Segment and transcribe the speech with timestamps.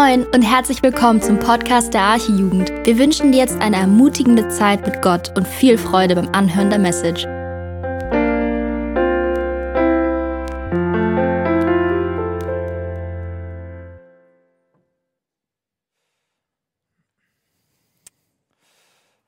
[0.00, 2.70] Moin und herzlich willkommen zum Podcast der Archijugend.
[2.86, 6.78] Wir wünschen dir jetzt eine ermutigende Zeit mit Gott und viel Freude beim Anhören der
[6.78, 7.24] Message.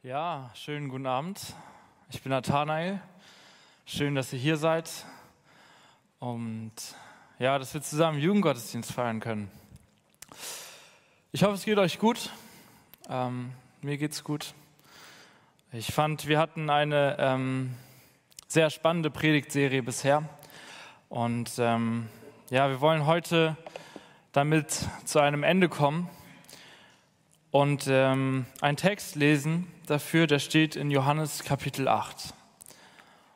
[0.05, 1.41] Ja, schönen guten Abend.
[2.11, 3.00] Ich bin Nathanael.
[3.87, 4.89] Schön, dass ihr hier seid.
[6.21, 6.71] Und
[7.41, 9.51] ja, dass wir zusammen Jugendgottesdienst feiern können.
[11.33, 12.30] Ich hoffe, es geht euch gut.
[13.09, 13.52] Ähm,
[13.83, 14.52] mir geht's gut.
[15.71, 17.77] Ich fand, wir hatten eine ähm,
[18.48, 20.29] sehr spannende Predigtserie bisher.
[21.09, 22.09] Und ähm,
[22.51, 23.57] ja, wir wollen heute
[24.33, 26.11] damit zu einem Ende kommen
[27.52, 32.35] und ähm, einen Text lesen dafür, der steht in Johannes Kapitel 8.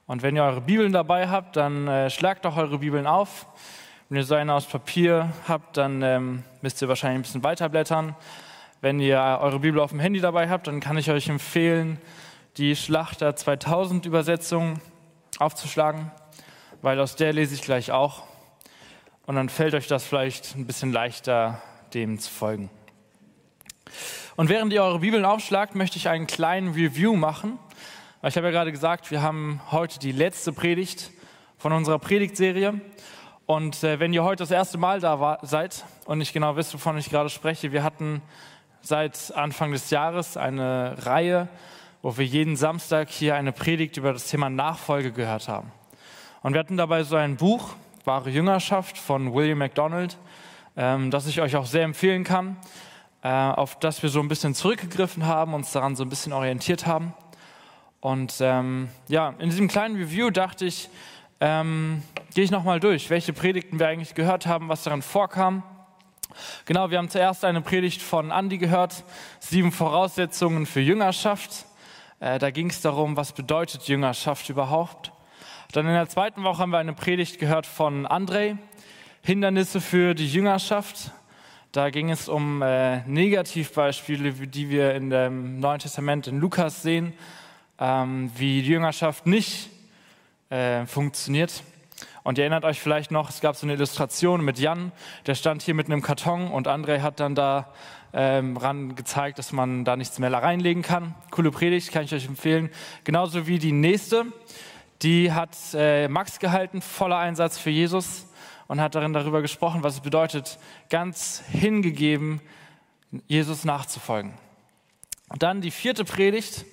[0.09, 3.47] Und wenn ihr eure Bibeln dabei habt, dann äh, schlagt doch eure Bibeln auf.
[4.15, 8.15] Wenn ihr so eine aus Papier habt, dann ähm, müsst ihr wahrscheinlich ein bisschen weiterblättern.
[8.81, 11.99] Wenn ihr eure Bibel auf dem Handy dabei habt, dann kann ich euch empfehlen,
[12.57, 14.79] die Schlachter 2000 Übersetzung
[15.41, 16.13] aufzuschlagen,
[16.81, 18.23] weil aus der lese ich gleich auch.
[19.27, 21.61] Und dann fällt euch das vielleicht ein bisschen leichter,
[21.93, 22.71] dem zu folgen.
[24.37, 27.59] Und während ihr eure Bibeln aufschlagt, möchte ich einen kleinen Review machen.
[28.23, 31.11] Ich habe ja gerade gesagt, wir haben heute die letzte Predigt
[31.59, 32.81] von unserer Predigtserie.
[33.47, 36.73] Und äh, wenn ihr heute das erste Mal da war, seid und nicht genau wisst,
[36.73, 38.23] wovon ich gerade spreche, wir hatten
[38.81, 41.49] seit Anfang des Jahres eine Reihe,
[42.01, 45.73] wo wir jeden Samstag hier eine Predigt über das Thema Nachfolge gehört haben.
[46.43, 47.75] Und wir hatten dabei so ein Buch,
[48.07, 50.17] Wahre Jüngerschaft von William MacDonald,
[50.77, 52.57] ähm, das ich euch auch sehr empfehlen kann,
[53.23, 56.87] äh, auf das wir so ein bisschen zurückgegriffen haben, uns daran so ein bisschen orientiert
[56.87, 57.13] haben.
[58.01, 60.89] Und ähm, ja, in diesem kleinen Review dachte ich,
[61.47, 62.03] ähm,
[62.35, 65.63] gehe ich nochmal durch, welche Predigten wir eigentlich gehört haben, was darin vorkam.
[66.65, 69.05] Genau, wir haben zuerst eine Predigt von Andi gehört,
[69.41, 71.67] sieben Voraussetzungen für Jüngerschaft.
[72.19, 75.13] Äh, da ging es darum, was bedeutet Jüngerschaft überhaupt.
[75.73, 78.57] Dann in der zweiten Woche haben wir eine Predigt gehört von André,
[79.21, 81.11] Hindernisse für die Jüngerschaft.
[81.73, 87.13] Da ging es um äh, Negativbeispiele, die wir in dem Neuen Testament in Lukas sehen,
[87.79, 89.74] ähm, wie die Jüngerschaft nicht
[90.55, 91.65] äh, funktioniert.
[92.23, 94.93] Und ihr erinnert euch vielleicht noch, es gab so eine Illustration mit Jan,
[95.27, 97.73] der stand hier mit einem Karton und André hat dann da
[98.13, 101.15] ähm, ran gezeigt, dass man da nichts mehr reinlegen kann.
[101.31, 102.71] Coole Predigt, kann ich euch empfehlen.
[103.03, 104.27] Genauso wie die nächste,
[105.03, 108.27] die hat äh, Max gehalten, voller Einsatz für Jesus
[108.69, 112.41] und hat darin darüber gesprochen, was es bedeutet, ganz hingegeben,
[113.27, 114.35] Jesus nachzufolgen.
[115.29, 116.65] Und dann die vierte Predigt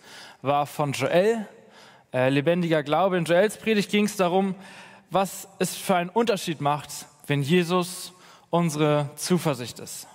[0.43, 1.47] war von Joel,
[2.13, 3.17] äh, lebendiger Glaube.
[3.17, 4.55] In Joels Predigt ging es darum,
[5.09, 6.89] was es für einen Unterschied macht,
[7.27, 8.13] wenn Jesus
[8.49, 10.07] unsere Zuversicht ist.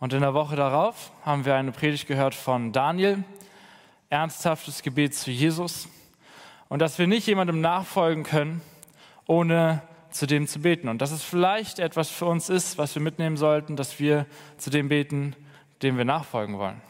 [0.00, 3.24] Und in der Woche darauf haben wir eine Predigt gehört von Daniel,
[4.10, 5.88] ernsthaftes Gebet zu Jesus
[6.68, 8.60] und dass wir nicht jemandem nachfolgen können,
[9.26, 10.88] ohne zu dem zu beten.
[10.88, 14.26] Und dass es vielleicht etwas für uns ist, was wir mitnehmen sollten, dass wir
[14.58, 15.34] zu dem beten,
[15.82, 16.80] dem wir nachfolgen wollen.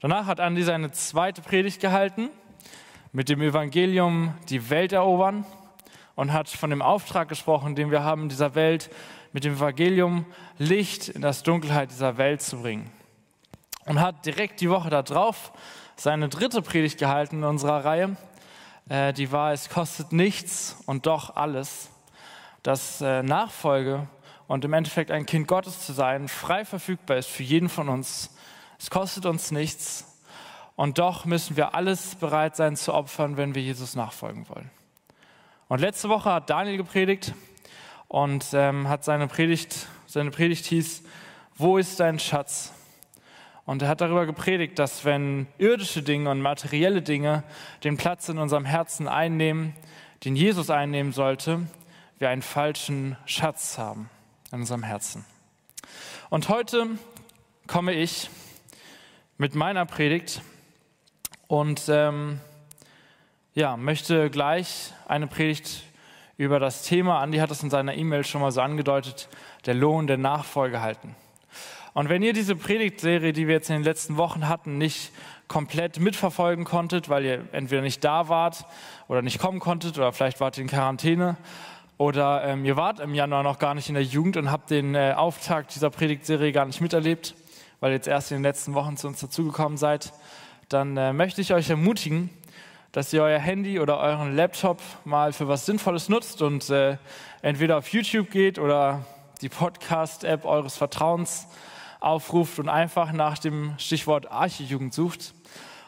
[0.00, 2.30] Danach hat Andi seine zweite Predigt gehalten
[3.12, 5.44] mit dem Evangelium die Welt erobern
[6.14, 8.90] und hat von dem Auftrag gesprochen, den wir haben, dieser Welt
[9.32, 10.26] mit dem Evangelium
[10.58, 12.90] Licht in das Dunkelheit dieser Welt zu bringen.
[13.86, 15.52] Und hat direkt die Woche darauf
[15.96, 18.16] seine dritte Predigt gehalten in unserer Reihe.
[18.88, 21.90] Äh, die war, es kostet nichts und doch alles.
[22.62, 24.06] Dass äh, Nachfolge
[24.46, 28.34] und im Endeffekt ein Kind Gottes zu sein frei verfügbar ist für jeden von uns.
[28.78, 30.09] Es kostet uns nichts
[30.80, 34.70] und doch müssen wir alles bereit sein zu opfern, wenn wir Jesus nachfolgen wollen.
[35.68, 37.34] Und letzte Woche hat Daniel gepredigt
[38.08, 41.02] und ähm, hat seine Predigt, seine Predigt hieß,
[41.54, 42.72] wo ist dein Schatz?
[43.66, 47.42] Und er hat darüber gepredigt, dass wenn irdische Dinge und materielle Dinge
[47.84, 49.76] den Platz in unserem Herzen einnehmen,
[50.24, 51.60] den Jesus einnehmen sollte,
[52.18, 54.08] wir einen falschen Schatz haben
[54.50, 55.26] in unserem Herzen.
[56.30, 56.86] Und heute
[57.66, 58.30] komme ich
[59.36, 60.40] mit meiner Predigt
[61.50, 62.38] und ähm,
[63.54, 65.82] ja, möchte gleich eine Predigt
[66.36, 69.28] über das Thema, Andi hat es in seiner E-Mail schon mal so angedeutet,
[69.66, 71.16] der Lohn der Nachfolge halten.
[71.92, 75.10] Und wenn ihr diese Predigtserie, die wir jetzt in den letzten Wochen hatten, nicht
[75.48, 78.64] komplett mitverfolgen konntet, weil ihr entweder nicht da wart
[79.08, 81.36] oder nicht kommen konntet oder vielleicht wart ihr in Quarantäne
[81.98, 84.94] oder ähm, ihr wart im Januar noch gar nicht in der Jugend und habt den
[84.94, 87.34] äh, Auftakt dieser Predigtserie gar nicht miterlebt,
[87.80, 90.12] weil ihr jetzt erst in den letzten Wochen zu uns dazugekommen seid,
[90.70, 92.30] dann äh, möchte ich euch ermutigen,
[92.92, 96.96] dass ihr euer Handy oder euren Laptop mal für was Sinnvolles nutzt und äh,
[97.42, 99.04] entweder auf YouTube geht oder
[99.40, 101.48] die Podcast-App eures Vertrauens
[101.98, 105.34] aufruft und einfach nach dem Stichwort Archijugend sucht.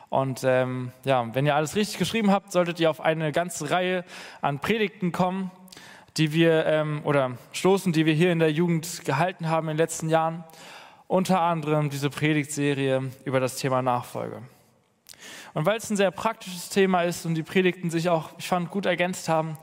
[0.08, 4.05] Und ähm, ja, wenn ihr alles richtig geschrieben habt, solltet ihr auf eine ganze Reihe
[4.40, 5.52] an Predigten kommen,
[6.17, 9.79] die wir ähm, oder stoßen, die wir hier in der Jugend gehalten haben in den
[9.79, 10.43] letzten Jahren.
[11.06, 14.43] Unter anderem diese Predigtserie über das Thema Nachfolge.
[15.54, 18.70] Und weil es ein sehr praktisches Thema ist und die Predigten sich auch, ich fand,
[18.70, 19.58] gut ergänzt haben,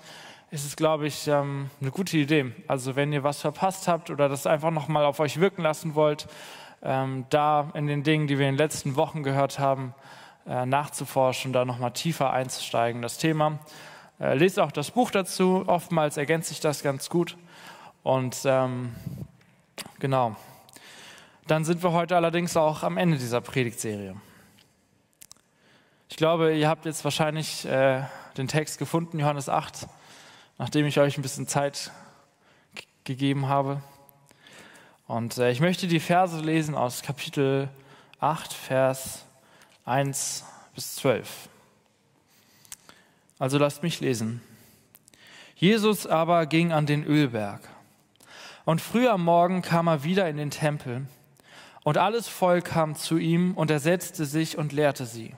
[0.52, 2.54] ist es, glaube ich, ähm, eine gute Idee.
[2.68, 6.28] Also wenn ihr was verpasst habt oder das einfach nochmal auf euch wirken lassen wollt,
[6.82, 9.94] ähm, da in den Dingen, die wir in den letzten Wochen gehört haben,
[10.48, 13.02] äh, nachzuforschen, da nochmal tiefer einzusteigen.
[13.02, 13.60] Das Thema.
[14.20, 15.64] Äh, lest auch das Buch dazu.
[15.68, 17.38] Oftmals ergänzt sich das ganz gut.
[18.04, 18.96] Und ähm,
[20.00, 20.36] genau.
[21.48, 24.16] Dann sind wir heute allerdings auch am Ende dieser Predigtserie.
[26.12, 28.02] Ich glaube, ihr habt jetzt wahrscheinlich äh,
[28.36, 29.88] den Text gefunden, Johannes 8,
[30.58, 31.92] nachdem ich euch ein bisschen Zeit
[33.04, 33.82] gegeben habe.
[35.08, 37.70] Und äh, ich möchte die Verse lesen aus Kapitel
[38.20, 39.24] 8, Vers
[39.86, 41.48] 1 bis 12.
[43.38, 44.42] Also lasst mich lesen.
[45.56, 47.62] Jesus aber ging an den Ölberg.
[48.66, 51.06] Und früh am Morgen kam er wieder in den Tempel.
[51.84, 55.36] Und alles Volk kam zu ihm, und er setzte sich und lehrte sie.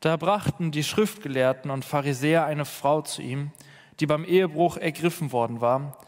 [0.00, 3.52] Da brachten die Schriftgelehrten und Pharisäer eine Frau zu ihm,
[4.00, 5.98] die beim Ehebruch ergriffen worden war,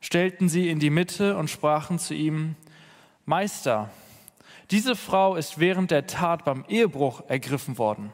[0.00, 2.54] stellten sie in die Mitte und sprachen zu ihm,
[3.24, 3.88] Meister,
[4.70, 8.12] diese Frau ist während der Tat beim Ehebruch ergriffen worden.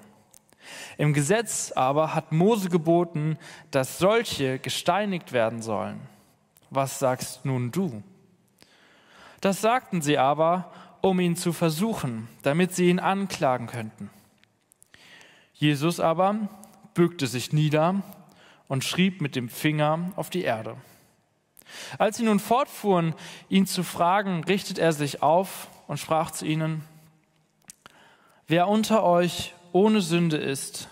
[0.96, 3.36] Im Gesetz aber hat Mose geboten,
[3.72, 6.00] dass solche gesteinigt werden sollen.
[6.70, 8.02] Was sagst nun du?
[9.40, 10.70] Das sagten sie aber,
[11.00, 14.10] um ihn zu versuchen, damit sie ihn anklagen könnten.
[15.60, 16.48] Jesus aber
[16.94, 18.02] bückte sich nieder
[18.66, 20.78] und schrieb mit dem Finger auf die Erde.
[21.98, 23.14] Als sie nun fortfuhren,
[23.50, 26.82] ihn zu fragen, richtet er sich auf und sprach zu ihnen,
[28.48, 30.88] wer unter euch ohne Sünde ist,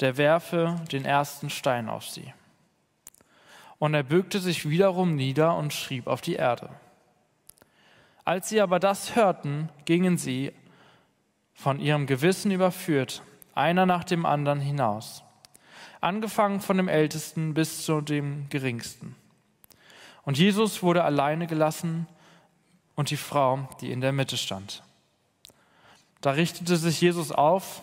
[0.00, 2.32] der werfe den ersten Stein auf sie.
[3.78, 6.70] Und er bückte sich wiederum nieder und schrieb auf die Erde.
[8.24, 10.52] Als sie aber das hörten, gingen sie,
[11.52, 13.22] von ihrem Gewissen überführt,
[13.54, 15.22] einer nach dem anderen hinaus,
[16.00, 19.16] angefangen von dem Ältesten bis zu dem Geringsten.
[20.22, 22.06] Und Jesus wurde alleine gelassen
[22.94, 24.82] und die Frau, die in der Mitte stand.
[26.20, 27.82] Da richtete sich Jesus auf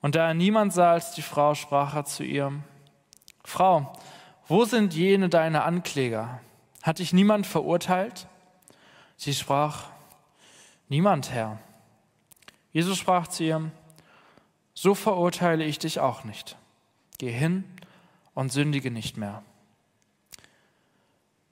[0.00, 2.52] und da er niemand sah als die Frau, sprach er zu ihr,
[3.44, 3.92] Frau,
[4.48, 6.40] wo sind jene deine Ankläger?
[6.82, 8.26] Hat dich niemand verurteilt?
[9.16, 9.84] Sie sprach,
[10.88, 11.58] niemand, Herr.
[12.72, 13.70] Jesus sprach zu ihr,
[14.80, 16.56] so verurteile ich dich auch nicht.
[17.18, 17.64] Geh hin
[18.32, 19.42] und sündige nicht mehr.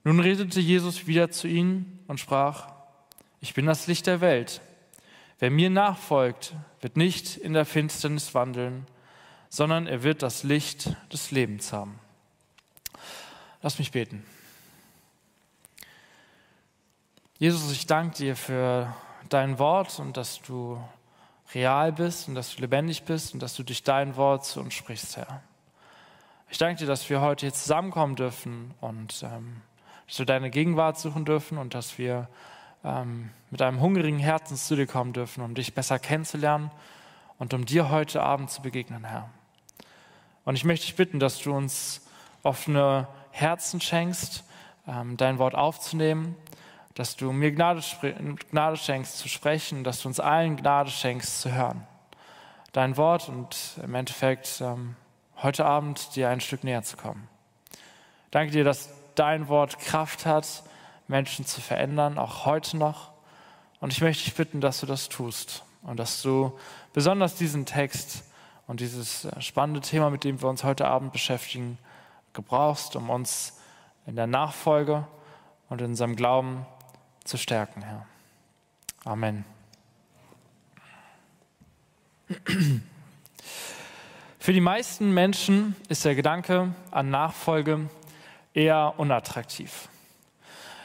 [0.02, 2.72] Nun redete Jesus wieder zu ihnen und sprach,
[3.42, 4.62] ich bin das Licht der Welt.
[5.40, 8.86] Wer mir nachfolgt, wird nicht in der Finsternis wandeln,
[9.50, 11.98] sondern er wird das Licht des Lebens haben.
[13.60, 14.24] Lass mich beten.
[17.38, 18.96] Jesus, ich danke dir für
[19.28, 20.82] dein Wort und dass du
[21.54, 24.74] real bist und dass du lebendig bist und dass du durch dein Wort zu uns
[24.74, 25.42] sprichst, Herr.
[26.50, 29.62] Ich danke dir, dass wir heute hier zusammenkommen dürfen und ähm,
[30.06, 32.28] dass wir deine Gegenwart suchen dürfen und dass wir
[32.84, 36.70] ähm, mit einem hungrigen Herzen zu dir kommen dürfen, um dich besser kennenzulernen
[37.38, 39.28] und um dir heute Abend zu begegnen, Herr.
[40.44, 42.06] Und ich möchte dich bitten, dass du uns
[42.42, 44.44] offene Herzen schenkst,
[44.86, 46.34] ähm, dein Wort aufzunehmen,
[46.98, 47.80] dass du mir Gnade,
[48.50, 51.86] Gnade schenkst zu sprechen, dass du uns allen Gnade schenkst zu hören.
[52.72, 54.96] Dein Wort und im Endeffekt ähm,
[55.40, 57.28] heute Abend dir ein Stück näher zu kommen.
[58.32, 60.64] Danke dir, dass dein Wort Kraft hat,
[61.06, 63.12] Menschen zu verändern, auch heute noch.
[63.78, 66.58] Und ich möchte dich bitten, dass du das tust und dass du
[66.94, 68.24] besonders diesen Text
[68.66, 71.78] und dieses äh, spannende Thema, mit dem wir uns heute Abend beschäftigen,
[72.32, 73.56] gebrauchst, um uns
[74.04, 75.06] in der Nachfolge
[75.68, 76.66] und in unserem Glauben
[77.28, 78.06] zu stärken, Herr.
[79.04, 79.44] Amen.
[84.38, 87.90] Für die meisten Menschen ist der Gedanke an Nachfolge
[88.54, 89.88] eher unattraktiv.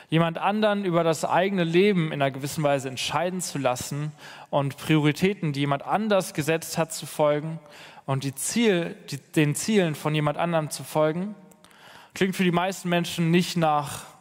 [0.10, 4.12] Jemand anderen über das eigene Leben in einer gewissen Weise entscheiden zu lassen
[4.50, 7.60] und Prioritäten, die jemand anders gesetzt hat, zu folgen
[8.06, 11.36] und die Ziel, die, den Zielen von jemand anderem zu folgen,
[12.14, 14.12] klingt für die meisten Menschen nicht nach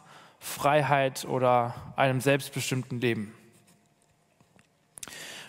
[0.43, 3.33] Freiheit oder einem selbstbestimmten Leben.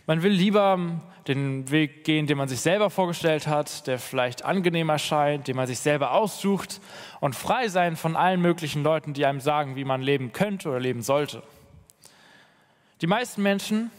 [0.06, 0.78] Man will lieber
[1.26, 5.66] den Weg gehen, den man sich selber vorgestellt hat, der vielleicht angenehm erscheint, den man
[5.66, 6.80] sich selber aussucht
[7.18, 10.78] und frei sein von allen möglichen Leuten, die einem sagen, wie man leben könnte oder
[10.78, 11.42] leben sollte.
[13.00, 13.90] Die meisten Menschen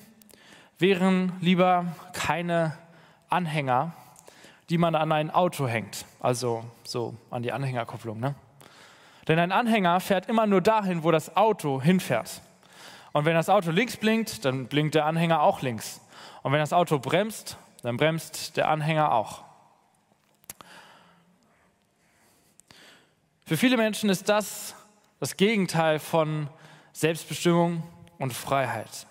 [0.80, 2.78] wären lieber keine
[3.28, 3.94] Anhänger,
[4.70, 8.18] die man an ein Auto hängt, also so an die Anhängerkupplung.
[8.18, 8.36] Ne?
[9.28, 12.42] Denn ein Anhänger fährt immer nur dahin, wo das Auto hinfährt.
[13.14, 16.02] Und wenn das Auto links blinkt, dann blinkt der Anhänger auch links.
[16.44, 19.44] Und wenn das Auto bremst, dann bremst der Anhänger auch.
[23.46, 24.76] Für viele Menschen ist das
[25.20, 26.50] das Gegenteil von
[26.94, 27.84] Selbstbestimmung
[28.20, 29.08] und Freiheit.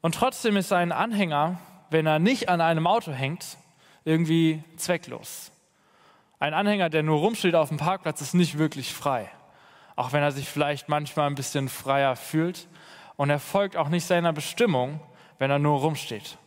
[0.00, 1.58] Und trotzdem ist ein Anhänger,
[1.90, 3.56] wenn er nicht an einem Auto hängt,
[4.04, 5.50] irgendwie zwecklos.
[6.38, 9.30] Ein Anhänger, der nur rumsteht auf dem Parkplatz, ist nicht wirklich frei
[9.96, 12.68] auch wenn er sich vielleicht manchmal ein bisschen freier fühlt.
[13.16, 15.00] Und er folgt auch nicht seiner Bestimmung,
[15.38, 16.38] wenn er nur rumsteht,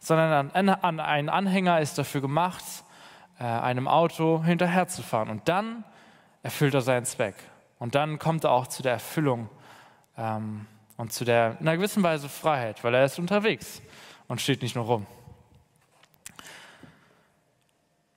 [0.00, 2.64] sondern ein Anhänger ist dafür gemacht,
[3.38, 5.30] äh, einem Auto hinterherzufahren.
[5.30, 5.84] Und dann
[6.42, 7.36] erfüllt er seinen Zweck.
[7.78, 9.48] Und dann kommt er auch zu der Erfüllung
[10.16, 13.82] ähm, und zu der, in einer gewissen Weise, Freiheit, weil er ist unterwegs
[14.26, 15.06] und steht nicht nur rum.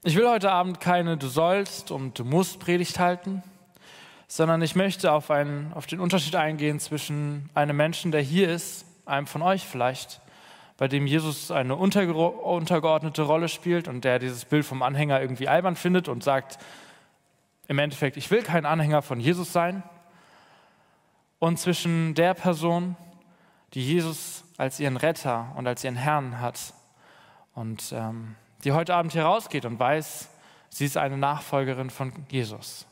[0.04, 3.44] Ich will heute Abend keine Du sollst und Du musst Predigt halten
[4.32, 8.86] sondern ich möchte auf, einen, auf den Unterschied eingehen zwischen einem Menschen, der hier ist,
[9.06, 10.22] einem von euch vielleicht,
[10.78, 15.76] bei dem Jesus eine untergeordnete Rolle spielt und der dieses Bild vom Anhänger irgendwie albern
[15.76, 16.60] findet und sagt,
[17.68, 19.84] im Endeffekt, ich will kein Anhänger von Jesus sein,
[21.40, 22.98] und zwischen der Person,
[23.74, 26.74] die Jesus als ihren Retter und als ihren Herrn hat
[27.56, 30.30] und ähm, die heute Abend hier rausgeht und weiß,
[30.70, 32.86] sie ist eine Nachfolgerin von Jesus.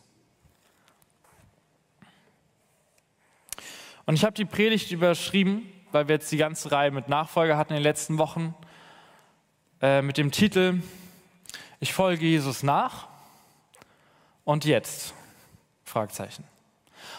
[4.06, 7.74] Und ich habe die Predigt überschrieben, weil wir jetzt die ganze Reihe mit Nachfolger hatten
[7.74, 8.56] in den letzten Wochen,
[9.82, 10.82] äh, mit dem Titel
[11.80, 13.08] Ich folge Jesus nach
[14.46, 15.14] und jetzt?
[15.84, 16.46] Fragezeichen.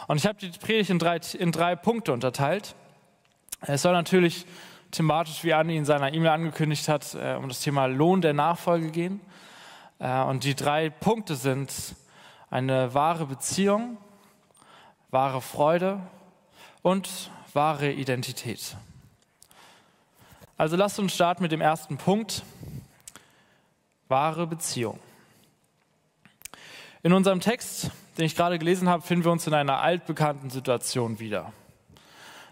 [0.06, 2.74] Und ich habe die Predigt in drei, in drei Punkte unterteilt.
[3.60, 4.46] Es soll natürlich
[4.90, 8.90] thematisch, wie Andi in seiner E-Mail angekündigt hat, äh, um das Thema Lohn der Nachfolge
[8.90, 9.20] gehen.
[9.98, 11.72] Äh, und die drei Punkte sind
[12.50, 13.98] eine wahre Beziehung,
[15.10, 16.00] wahre Freude
[16.82, 18.76] und wahre Identität.
[20.56, 22.42] Also lasst uns starten mit dem ersten Punkt,
[24.08, 24.98] wahre Beziehung.
[27.02, 31.20] In unserem Text, den ich gerade gelesen habe, finden wir uns in einer altbekannten Situation
[31.20, 31.52] wieder.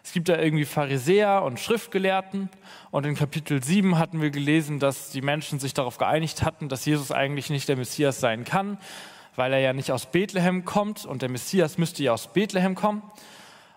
[0.07, 2.49] Es gibt da irgendwie Pharisäer und Schriftgelehrten
[2.93, 6.85] und in Kapitel 7 hatten wir gelesen, dass die Menschen sich darauf geeinigt hatten, dass
[6.85, 8.79] Jesus eigentlich nicht der Messias sein kann,
[9.35, 13.03] weil er ja nicht aus Bethlehem kommt und der Messias müsste ja aus Bethlehem kommen.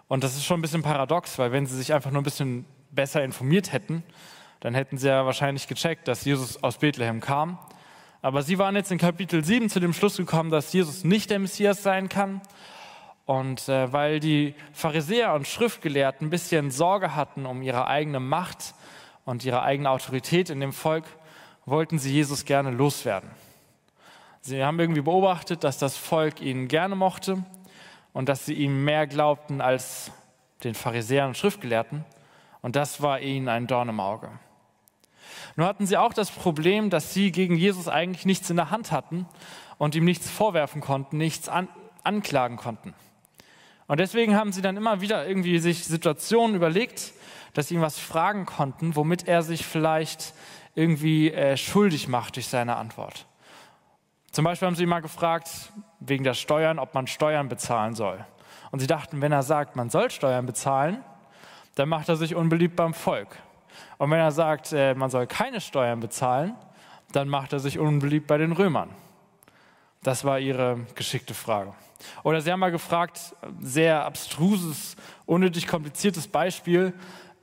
[0.07, 2.65] Und das ist schon ein bisschen paradox, weil wenn sie sich einfach nur ein bisschen
[2.91, 4.03] besser informiert hätten,
[4.59, 7.57] dann hätten sie ja wahrscheinlich gecheckt, dass Jesus aus Bethlehem kam.
[8.21, 11.39] Aber sie waren jetzt in Kapitel 7 zu dem Schluss gekommen, dass Jesus nicht der
[11.39, 12.41] Messias sein kann.
[13.29, 18.73] Und äh, weil die Pharisäer und Schriftgelehrten ein bisschen Sorge hatten um ihre eigene Macht
[19.23, 21.03] und ihre eigene Autorität in dem Volk,
[21.63, 23.29] wollten sie Jesus gerne loswerden.
[24.41, 27.43] Sie haben irgendwie beobachtet, dass das Volk ihn gerne mochte
[28.13, 30.11] und dass sie ihm mehr glaubten als
[30.63, 32.05] den Pharisäern und Schriftgelehrten.
[32.63, 34.31] Und das war ihnen ein Dorn im Auge.
[35.55, 38.91] Nur hatten sie auch das Problem, dass sie gegen Jesus eigentlich nichts in der Hand
[38.91, 39.27] hatten
[39.77, 41.67] und ihm nichts vorwerfen konnten, nichts an,
[42.03, 42.95] anklagen konnten.
[43.89, 47.11] Und deswegen haben sie dann immer wieder irgendwie sich Situationen überlegt,
[47.55, 50.35] dass sie ihm was fragen konnten, womit er sich vielleicht
[50.75, 53.25] irgendwie äh, schuldig macht durch seine Antwort.
[54.31, 58.23] Zum Beispiel haben sie ihn mal gefragt, wegen der Steuern, ob man Steuern bezahlen soll.
[58.69, 61.03] Und sie dachten, wenn er sagt, man soll Steuern bezahlen,
[61.73, 63.37] dann macht er sich unbeliebt beim Volk.
[63.97, 66.53] Und wenn er sagt, äh, man soll keine Steuern bezahlen,
[67.11, 68.91] dann macht er sich unbeliebt bei den Römern.
[70.03, 71.73] Das war ihre geschickte Frage.
[72.23, 76.93] Oder sie haben mal gefragt, sehr abstruses, unnötig kompliziertes Beispiel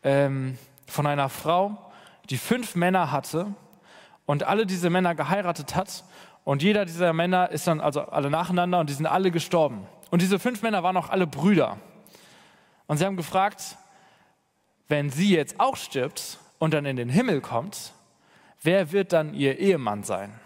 [0.02, 1.90] ähm, von einer Frau,
[2.30, 3.54] die fünf Männer hatte
[4.24, 6.04] und alle diese Männer geheiratet hat
[6.46, 9.84] und jeder dieser Männer ist dann, also alle nacheinander, und die sind alle gestorben.
[10.10, 11.76] Und diese fünf Männer waren auch alle Brüder.
[12.86, 13.76] Und sie haben gefragt,
[14.86, 17.92] wenn sie jetzt auch stirbt und dann in den Himmel kommt,
[18.62, 20.38] wer wird dann ihr Ehemann sein?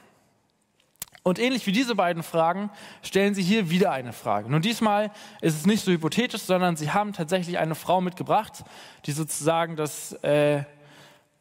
[1.23, 2.71] Und ähnlich wie diese beiden Fragen
[3.03, 4.51] stellen sie hier wieder eine Frage.
[4.51, 5.11] Nun diesmal
[5.43, 8.65] ist es nicht so hypothetisch, sondern sie haben tatsächlich eine Frau mitgebracht,
[9.05, 10.65] die sozusagen das äh,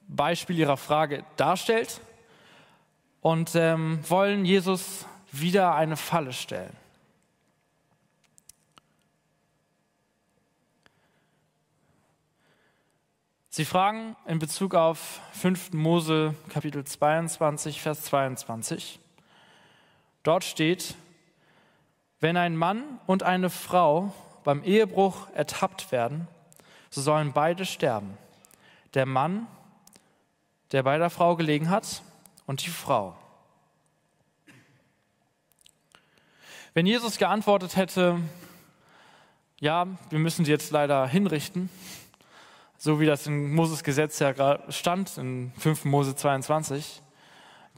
[0.09, 2.01] Beispiel ihrer Frage darstellt
[3.21, 6.75] und ähm, wollen Jesus wieder eine Falle stellen.
[13.51, 15.73] Sie fragen in Bezug auf 5.
[15.73, 18.99] Mose Kapitel 22, Vers 22.
[20.23, 20.95] Dort steht,
[22.19, 26.27] wenn ein Mann und eine Frau beim Ehebruch ertappt werden,
[26.89, 28.17] so sollen beide sterben.
[28.93, 29.47] Der Mann,
[30.71, 32.01] der bei der Frau gelegen hat,
[32.49, 33.15] und die Frau.
[36.73, 38.19] Wenn Jesus geantwortet hätte,
[39.59, 41.69] ja, wir müssen sie jetzt leider hinrichten,
[42.79, 45.85] so wie das in Moses Gesetz ja stand, in 5.
[45.85, 47.03] Mose 22,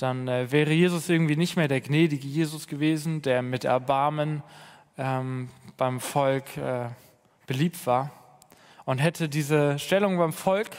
[0.01, 4.43] dann äh, wäre Jesus irgendwie nicht mehr der gnädige Jesus gewesen, der mit Erbarmen
[4.97, 6.89] ähm, beim Volk äh,
[7.45, 8.11] beliebt war
[8.85, 10.69] und hätte diese Stellung beim Volk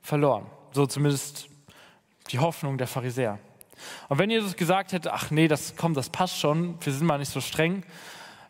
[0.00, 0.46] verloren.
[0.72, 1.48] So zumindest
[2.30, 3.38] die Hoffnung der Pharisäer.
[4.08, 7.18] Und wenn Jesus gesagt hätte, ach nee, das kommt, das passt schon, wir sind mal
[7.18, 7.84] nicht so streng,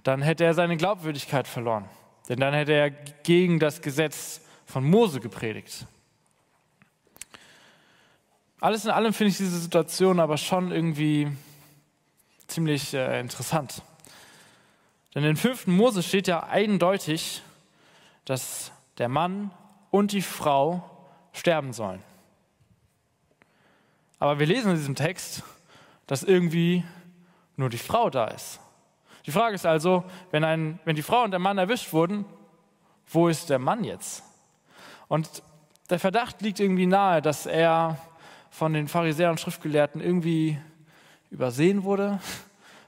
[0.02, 1.86] dann hätte er seine Glaubwürdigkeit verloren.
[2.28, 5.86] Denn dann hätte er gegen das Gesetz von Mose gepredigt.
[8.60, 11.30] Alles in allem finde ich diese Situation aber schon irgendwie
[12.46, 13.82] ziemlich äh, interessant.
[15.14, 15.66] Denn in 5.
[15.66, 17.42] Mose steht ja eindeutig,
[18.24, 19.50] dass der Mann
[19.90, 20.88] und die Frau
[21.32, 22.02] sterben sollen.
[24.18, 25.42] Aber wir lesen in diesem Text,
[26.06, 26.82] dass irgendwie
[27.56, 28.60] nur die Frau da ist.
[29.26, 32.24] Die Frage ist also, wenn, ein, wenn die Frau und der Mann erwischt wurden,
[33.08, 34.22] wo ist der Mann jetzt?
[35.08, 35.42] Und
[35.90, 37.98] der Verdacht liegt irgendwie nahe, dass er
[38.56, 40.56] von den Pharisäern und Schriftgelehrten irgendwie
[41.30, 42.20] übersehen wurde.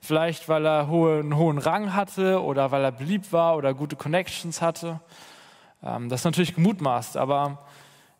[0.01, 4.63] Vielleicht, weil er einen hohen Rang hatte oder weil er beliebt war oder gute Connections
[4.63, 5.01] hatte.
[5.83, 7.59] Ähm, das ist natürlich gemutmaßt, aber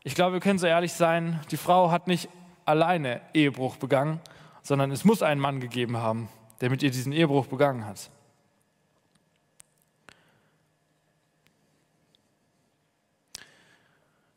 [0.05, 2.29] ich glaube, wir können so ehrlich sein, die Frau hat nicht
[2.67, 4.21] alleine Ehebruch begangen,
[4.63, 6.29] sondern es muss einen Mann gegeben haben,
[6.61, 8.11] der mit ihr diesen Ehebruch begangen hat.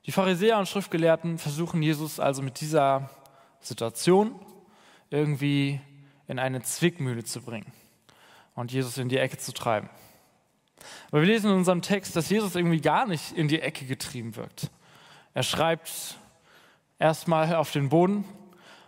[0.08, 3.12] Die Pharisäer und Schriftgelehrten versuchen Jesus also mit dieser
[3.60, 4.34] Situation
[5.12, 5.80] irgendwie
[6.28, 7.72] in eine Zwickmühle zu bringen
[8.56, 9.90] und Jesus in die Ecke zu treiben.
[11.12, 14.36] Aber wir lesen in unserem Text, dass Jesus irgendwie gar nicht in die Ecke getrieben
[14.36, 14.72] wird.
[15.36, 16.18] Er schreibt
[16.98, 18.26] erstmal auf den Boden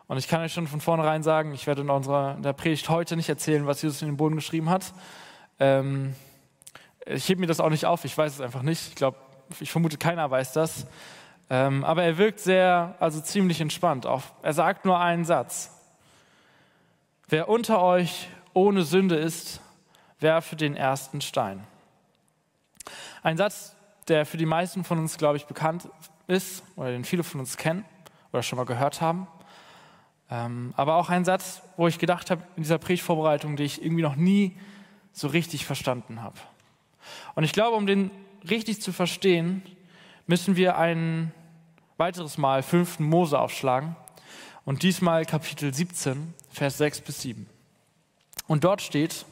[0.07, 2.89] und ich kann euch schon von vornherein sagen, ich werde in unserer in der Predigt
[2.89, 4.93] heute nicht erzählen, was Jesus in den Boden geschrieben hat.
[5.59, 6.15] Ähm,
[7.05, 8.87] ich hebe mir das auch nicht auf, ich weiß es einfach nicht.
[8.87, 9.17] Ich glaube,
[9.59, 10.85] ich vermute, keiner weiß das.
[11.49, 14.05] Ähm, aber er wirkt sehr, also ziemlich entspannt.
[14.05, 15.71] Auch, er sagt nur einen Satz.
[17.27, 19.61] Wer unter euch ohne Sünde ist,
[20.19, 21.65] werfe den ersten Stein.
[23.21, 23.75] Ein Satz,
[24.07, 25.89] der für die meisten von uns, glaube ich, bekannt
[26.27, 27.85] ist oder den viele von uns kennen
[28.31, 29.27] oder schon mal gehört haben.
[30.29, 34.03] Ähm, aber auch ein Satz, wo ich gedacht habe, in dieser Predigtvorbereitung, die ich irgendwie
[34.03, 34.57] noch nie
[35.11, 36.39] so richtig verstanden habe.
[37.35, 38.09] Und ich glaube, um den
[38.49, 39.61] richtig zu verstehen,
[40.27, 41.31] müssen wir ein
[41.97, 42.99] weiteres Mal 5.
[42.99, 43.95] Mose aufschlagen
[44.65, 47.47] und diesmal Kapitel 17, Vers 6 bis 7.
[48.47, 49.25] Und dort steht,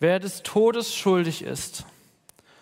[0.00, 1.84] wer des Todes schuldig ist,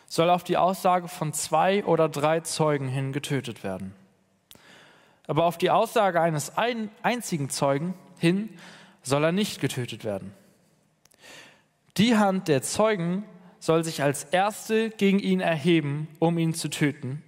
[0.08, 3.94] soll auf die Aussage von zwei oder drei Zeugen hin getötet werden.
[5.26, 8.50] Aber auf die Aussage eines ein, einzigen Zeugen hin
[9.02, 10.32] soll er nicht getötet werden.
[11.96, 13.24] Die Hand der Zeugen
[13.66, 17.24] soll sich als erste gegen ihn erheben, um ihn zu töten,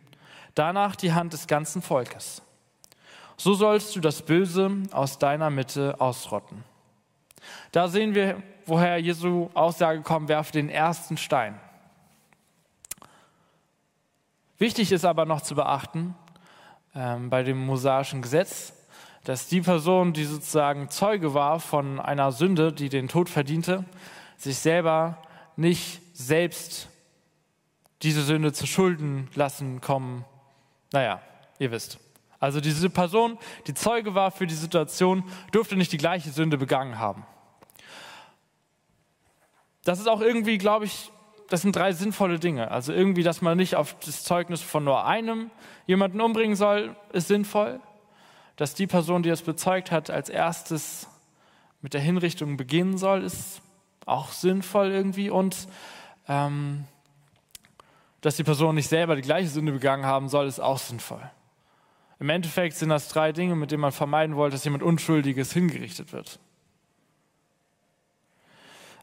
[0.54, 2.42] danach die Hand des ganzen Volkes.
[3.36, 6.62] So sollst du das Böse aus deiner Mitte ausrotten.
[7.72, 11.58] Da sehen wir, woher Jesu Aussage kommt, werfe den ersten Stein.
[14.58, 16.14] Wichtig ist aber noch zu beachten,
[16.94, 18.74] ähm, bei dem mosaischen Gesetz,
[19.24, 23.84] dass die Person, die sozusagen Zeuge war von einer Sünde, die den Tod verdiente,
[24.36, 25.18] sich selber
[25.56, 26.88] nicht selbst
[28.02, 30.24] diese Sünde zu Schulden lassen kommen.
[30.92, 31.22] Naja,
[31.60, 31.98] ihr wisst.
[32.40, 36.98] Also diese Person, die Zeuge war für die Situation, durfte nicht die gleiche Sünde begangen
[36.98, 37.24] haben.
[39.84, 41.12] Das ist auch irgendwie, glaube ich,
[41.48, 42.70] das sind drei sinnvolle Dinge.
[42.70, 45.50] Also irgendwie, dass man nicht auf das Zeugnis von nur einem
[45.86, 47.80] jemanden umbringen soll, ist sinnvoll.
[48.56, 51.06] Dass die Person, die es bezeugt hat, als erstes
[51.80, 53.62] mit der Hinrichtung beginnen soll, ist
[54.04, 55.30] auch sinnvoll irgendwie.
[55.30, 55.68] Und
[56.28, 56.84] ähm,
[58.20, 61.22] dass die Person nicht selber die gleiche Sünde begangen haben soll, ist auch sinnvoll.
[62.20, 66.12] Im Endeffekt sind das drei Dinge, mit denen man vermeiden wollte, dass jemand Unschuldiges hingerichtet
[66.12, 66.38] wird.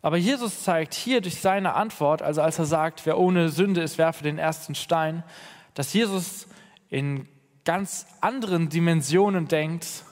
[0.02, 3.98] Aber Jesus zeigt hier durch seine Antwort, also als er sagt, wer ohne Sünde ist,
[3.98, 5.24] werfe den ersten Stein,
[5.74, 6.48] dass Jesus
[6.90, 7.28] in
[7.64, 10.04] ganz anderen Dimensionen denkt,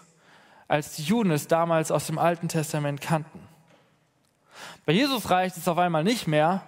[0.68, 3.40] als die Juden es damals aus dem Alten Testament kannten.
[4.86, 6.64] Bei Jesus reicht es auf einmal nicht mehr,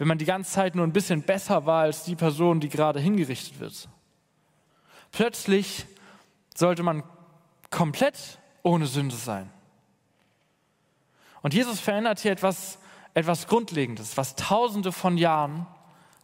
[0.00, 2.98] wenn man die ganze Zeit nur ein bisschen besser war als die Person, die gerade
[2.98, 3.86] hingerichtet wird.
[5.12, 5.84] Plötzlich
[6.56, 7.02] sollte man
[7.68, 9.50] komplett ohne Sünde sein.
[11.42, 12.78] Und Jesus verändert hier etwas,
[13.12, 15.66] etwas Grundlegendes, was tausende von Jahren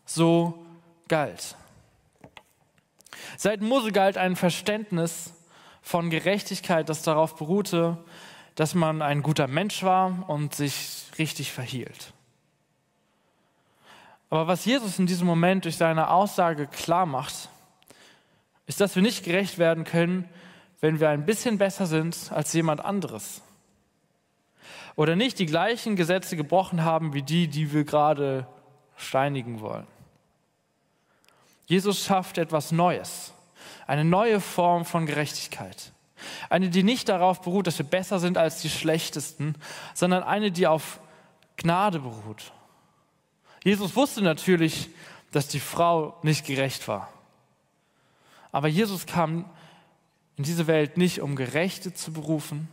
[0.07, 0.65] so
[1.09, 1.55] galt.
[3.37, 5.35] Seit Mose galt ein Verständnis
[5.83, 8.03] von Gerechtigkeit, das darauf beruhte,
[8.55, 12.15] dass man ein guter Mensch war und sich richtig verhielt.
[14.31, 17.49] Aber was Jesus in diesem Moment durch seine Aussage klar macht,
[18.67, 20.29] ist, dass wir nicht gerecht werden können,
[20.81, 23.43] wenn wir ein bisschen besser sind als jemand anderes.
[24.97, 28.47] Oder nicht die gleichen Gesetze gebrochen haben wie die, die wir gerade
[28.97, 29.87] steinigen wollen.
[31.67, 33.33] Jesus schafft etwas Neues,
[33.87, 35.93] eine neue Form von Gerechtigkeit.
[36.49, 39.55] Eine, die nicht darauf beruht, dass wir besser sind als die Schlechtesten,
[39.95, 40.99] sondern eine, die auf
[41.57, 42.53] Gnade beruht.
[43.67, 44.91] Jesus wusste natürlich,
[45.33, 47.13] dass die Frau nicht gerecht war.
[48.53, 49.45] Aber Jesus kam
[50.37, 52.69] in diese Welt nicht, um Gerechte zu berufen,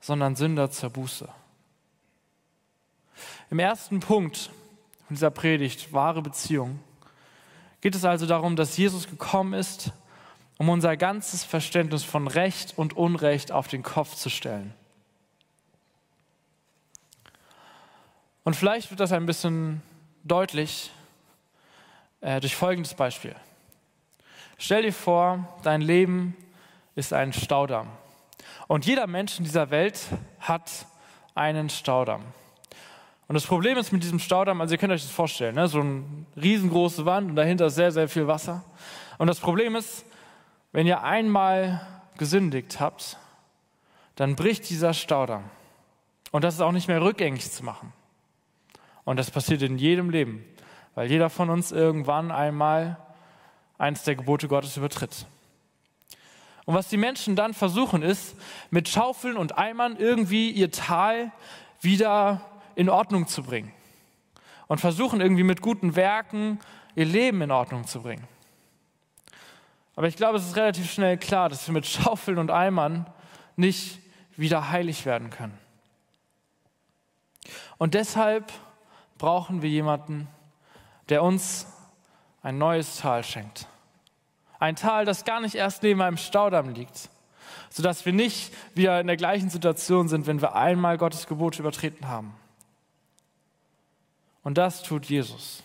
[0.00, 1.28] sondern Sünder zur Buße.
[3.50, 4.48] Im ersten Punkt
[5.10, 6.80] dieser Predigt, wahre Beziehung,
[7.82, 9.92] geht es also darum, dass Jesus gekommen ist,
[10.56, 14.72] um unser ganzes Verständnis von Recht und Unrecht auf den Kopf zu stellen.
[18.44, 19.82] Und vielleicht wird das ein bisschen
[20.24, 20.90] deutlich
[22.20, 23.34] äh, durch folgendes Beispiel.
[24.58, 26.36] Stell dir vor, dein Leben
[26.94, 27.88] ist ein Staudamm.
[28.68, 30.00] Und jeder Mensch in dieser Welt
[30.40, 30.86] hat
[31.34, 32.22] einen Staudamm.
[33.28, 35.66] Und das Problem ist mit diesem Staudamm, also ihr könnt euch das vorstellen, ne?
[35.66, 36.04] so eine
[36.40, 38.62] riesengroße Wand und dahinter sehr, sehr viel Wasser.
[39.18, 40.04] Und das Problem ist,
[40.72, 41.86] wenn ihr einmal
[42.18, 43.16] gesündigt habt,
[44.16, 45.44] dann bricht dieser Staudamm.
[46.30, 47.92] Und das ist auch nicht mehr rückgängig zu machen.
[49.04, 50.44] Und das passiert in jedem Leben,
[50.94, 52.98] weil jeder von uns irgendwann einmal
[53.78, 55.26] eins der Gebote Gottes übertritt.
[56.64, 58.36] Und was die Menschen dann versuchen, ist,
[58.70, 61.32] mit Schaufeln und Eimern irgendwie ihr Tal
[61.80, 62.40] wieder
[62.76, 63.72] in Ordnung zu bringen.
[64.68, 66.60] Und versuchen irgendwie mit guten Werken
[66.94, 68.26] ihr Leben in Ordnung zu bringen.
[69.96, 73.06] Aber ich glaube, es ist relativ schnell klar, dass wir mit Schaufeln und Eimern
[73.56, 73.98] nicht
[74.36, 75.58] wieder heilig werden können.
[77.76, 78.52] Und deshalb
[79.22, 80.26] brauchen wir jemanden,
[81.08, 81.68] der uns
[82.42, 83.68] ein neues Tal schenkt.
[84.58, 87.08] Ein Tal, das gar nicht erst neben einem Staudamm liegt,
[87.70, 92.08] sodass wir nicht wieder in der gleichen Situation sind, wenn wir einmal Gottes Gebote übertreten
[92.08, 92.34] haben.
[94.42, 95.62] Und das tut Jesus.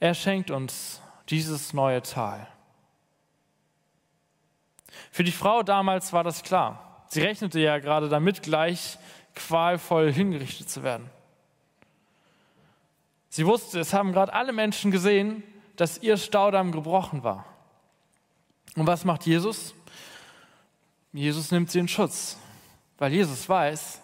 [0.00, 2.46] Er schenkt uns dieses neue Tal.
[5.10, 7.04] Für die Frau damals war das klar.
[7.08, 8.96] Sie rechnete ja gerade damit, gleich
[9.34, 11.10] qualvoll hingerichtet zu werden.
[13.36, 15.42] Sie wusste, es haben gerade alle Menschen gesehen,
[15.76, 17.44] dass ihr Staudamm gebrochen war.
[18.76, 19.74] Und was macht Jesus?
[21.12, 22.38] Jesus nimmt sie in Schutz,
[22.96, 24.00] weil Jesus weiß,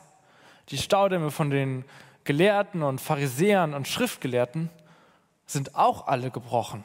[0.69, 1.87] die Staudämme von den
[2.25, 4.69] Gelehrten und Pharisäern und Schriftgelehrten
[5.47, 6.85] sind auch alle gebrochen.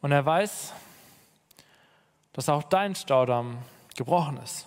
[0.00, 0.72] Und er weiß,
[2.32, 3.58] dass auch dein Staudamm
[3.98, 4.66] gebrochen ist.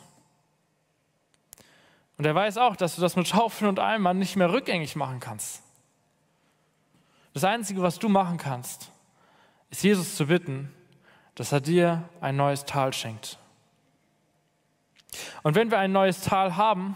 [2.17, 5.19] Und er weiß auch, dass du das mit Schaufeln und Eimern nicht mehr rückgängig machen
[5.19, 5.61] kannst.
[7.33, 8.91] Das Einzige, was du machen kannst,
[9.69, 10.73] ist Jesus zu bitten,
[11.35, 13.37] dass er dir ein neues Tal schenkt.
[15.43, 16.95] Und wenn wir ein neues Tal haben,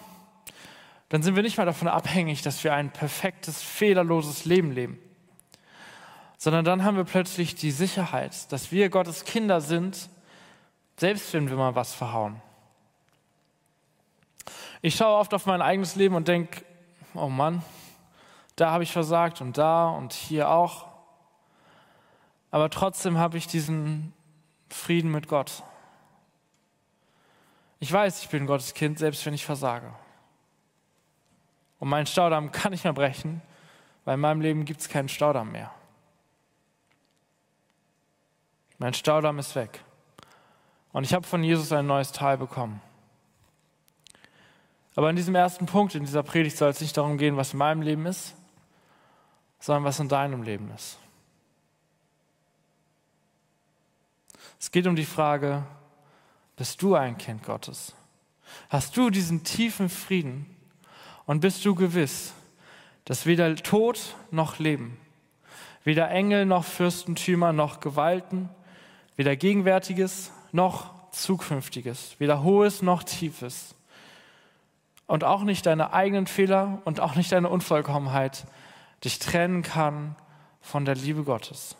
[1.09, 4.99] dann sind wir nicht mehr davon abhängig, dass wir ein perfektes, fehlerloses Leben leben,
[6.37, 10.09] sondern dann haben wir plötzlich die Sicherheit, dass wir Gottes Kinder sind,
[10.97, 12.41] selbst wenn wir mal was verhauen.
[14.81, 16.63] Ich schaue oft auf mein eigenes Leben und denke,
[17.13, 17.63] oh Mann,
[18.55, 20.87] da habe ich versagt und da und hier auch.
[22.51, 24.13] Aber trotzdem habe ich diesen
[24.69, 25.63] Frieden mit Gott.
[27.79, 29.93] Ich weiß, ich bin Gottes Kind, selbst wenn ich versage.
[31.79, 33.41] Und mein Staudamm kann nicht mehr brechen,
[34.05, 35.71] weil in meinem Leben gibt es keinen Staudamm mehr.
[38.77, 39.83] Mein Staudamm ist weg.
[40.93, 42.81] Und ich habe von Jesus ein neues Tal bekommen.
[44.99, 47.59] Aber in diesem ersten Punkt, in dieser Predigt soll es nicht darum gehen, was in
[47.59, 48.35] meinem Leben ist,
[49.57, 50.97] sondern was in deinem Leben ist.
[54.59, 55.63] Es geht um die Frage,
[56.57, 57.95] bist du ein Kind Gottes?
[58.69, 60.45] Hast du diesen tiefen Frieden
[61.25, 62.33] und bist du gewiss,
[63.05, 64.99] dass weder Tod noch Leben,
[65.85, 68.49] weder Engel noch Fürstentümer noch Gewalten,
[69.15, 73.75] weder Gegenwärtiges noch Zukünftiges, weder Hohes noch Tiefes,
[75.09, 78.45] und auch nicht deine eigenen Fehler und auch nicht deine Unvollkommenheit
[79.03, 80.15] dich trennen kann
[80.61, 81.75] von der Liebe Gottes.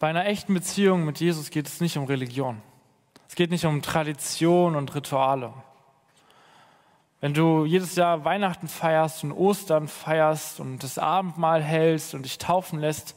[0.00, 2.60] Bei einer echten Beziehung mit Jesus geht es nicht um Religion.
[3.28, 5.52] Es geht nicht um Tradition und Rituale.
[7.20, 12.38] Wenn du jedes Jahr Weihnachten feierst und Ostern feierst und das Abendmahl hältst und dich
[12.38, 13.14] taufen lässt,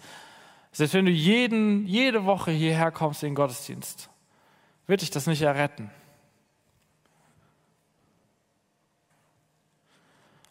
[0.74, 4.10] selbst wenn du jeden, jede Woche hierher kommst in den Gottesdienst,
[4.86, 5.90] wird dich das nicht erretten.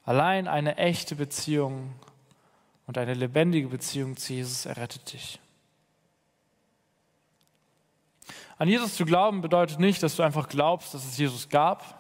[0.04, 1.92] Allein eine echte Beziehung
[2.86, 5.38] und eine lebendige Beziehung zu Jesus errettet dich.
[8.58, 11.98] An Jesus zu glauben bedeutet nicht, dass du einfach glaubst, dass es Jesus gab.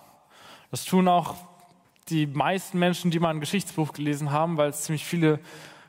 [0.70, 1.36] Das tun auch
[2.08, 5.40] die meisten Menschen, die mal ein Geschichtsbuch gelesen haben, weil es ziemlich viele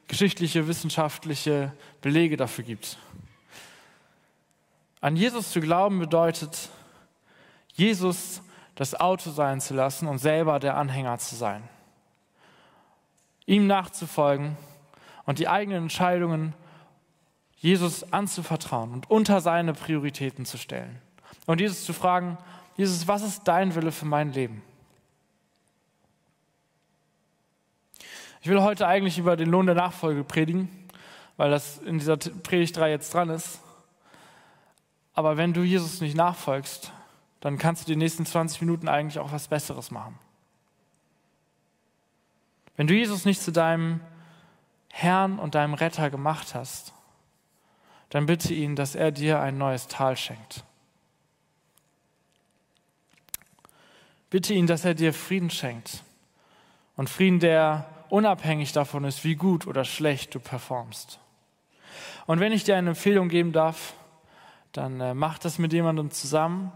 [0.08, 2.98] geschichtliche, wissenschaftliche Belege dafür gibt.
[5.02, 6.70] An Jesus zu glauben bedeutet,
[7.74, 8.42] Jesus
[8.76, 11.68] das Auto sein zu lassen und selber der Anhänger zu sein.
[13.46, 14.58] Ihm nachzufolgen
[15.26, 16.54] und die eigenen Entscheidungen
[17.56, 21.02] Jesus anzuvertrauen und unter seine Prioritäten zu stellen.
[21.46, 22.38] Und Jesus zu fragen,
[22.76, 24.62] Jesus, was ist dein Wille für mein Leben?
[28.42, 30.68] Ich will heute eigentlich über den Lohn der Nachfolge predigen,
[31.38, 33.62] weil das in dieser Predigt 3 jetzt dran ist.
[35.14, 36.92] Aber wenn du Jesus nicht nachfolgst,
[37.40, 40.20] dann kannst du die nächsten 20 Minuten eigentlich auch was Besseres machen.
[42.76, 44.00] Wenn du Jesus nicht zu deinem
[44.92, 46.94] Herrn und deinem Retter gemacht hast,
[48.10, 50.64] dann bitte ihn, dass er dir ein neues Tal schenkt.
[54.30, 56.04] Bitte ihn, dass er dir Frieden schenkt.
[56.96, 61.20] Und Frieden, der unabhängig davon ist, wie gut oder schlecht du performst.
[62.26, 63.94] Und wenn ich dir eine Empfehlung geben darf,
[64.72, 66.72] dann äh, mach das mit jemandem zusammen,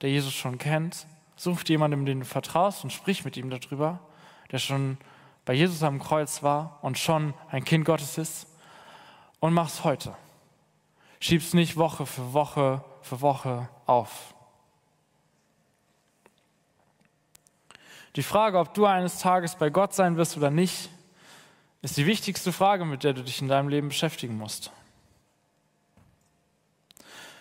[0.00, 1.06] der Jesus schon kennt.
[1.36, 4.00] Such jemandem, den du vertraust und sprich mit ihm darüber,
[4.50, 4.98] der schon
[5.44, 8.46] bei Jesus am Kreuz war und schon ein Kind Gottes ist.
[9.40, 10.14] Und mach's heute.
[11.20, 14.34] Schieb's nicht Woche für Woche für Woche auf.
[18.16, 20.90] Die Frage, ob du eines Tages bei Gott sein wirst oder nicht,
[21.80, 24.70] ist die wichtigste Frage, mit der du dich in deinem Leben beschäftigen musst.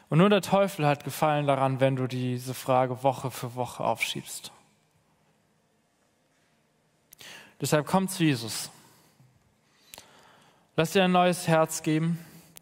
[0.09, 4.51] Und nur der Teufel hat Gefallen daran, wenn du diese Frage Woche für Woche aufschiebst.
[7.61, 8.71] Deshalb komm zu Jesus.
[10.75, 12.17] Lass dir ein neues Herz geben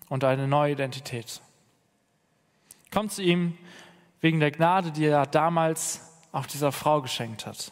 [0.09, 1.41] und eine neue Identität.
[2.91, 3.57] Komm zu ihm
[4.19, 7.71] wegen der Gnade, die er damals auch dieser Frau geschenkt hat.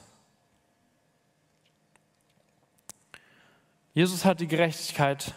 [3.94, 5.34] Jesus hat die Gerechtigkeit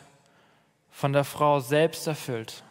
[0.91, 2.63] von der Frau selbst erfüllt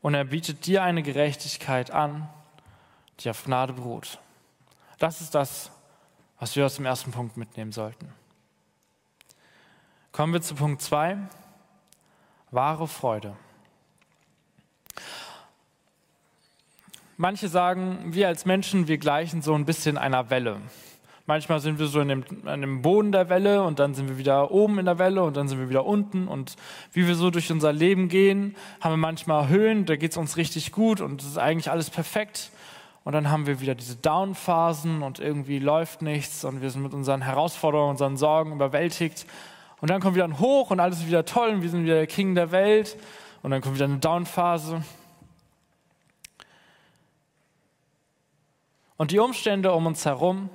[0.00, 2.28] und er bietet dir eine Gerechtigkeit an,
[3.20, 4.18] die auf Gnade beruht.
[4.98, 5.70] Das ist das,
[6.38, 8.10] was wir aus dem ersten Punkt mitnehmen sollten.
[10.16, 11.18] Kommen wir zu Punkt 2
[12.50, 13.36] wahre Freude.
[17.18, 20.56] Manche sagen, wir als Menschen, wir gleichen so ein bisschen einer Welle.
[21.26, 24.16] Manchmal sind wir so in dem, an dem Boden der Welle und dann sind wir
[24.16, 26.28] wieder oben in der Welle und dann sind wir wieder unten.
[26.28, 26.56] Und
[26.94, 30.38] wie wir so durch unser Leben gehen, haben wir manchmal Höhen, da geht es uns
[30.38, 32.52] richtig gut und es ist eigentlich alles perfekt.
[33.04, 36.94] Und dann haben wir wieder diese Down-Phasen und irgendwie läuft nichts und wir sind mit
[36.94, 39.26] unseren Herausforderungen, unseren Sorgen überwältigt.
[39.80, 41.96] Und dann kommt wieder ein Hoch und alles ist wieder toll und wir sind wieder
[41.96, 42.96] der King der Welt.
[43.42, 44.82] Und dann kommt wieder eine Down-Phase.
[48.96, 50.48] Und die Umstände um uns herum,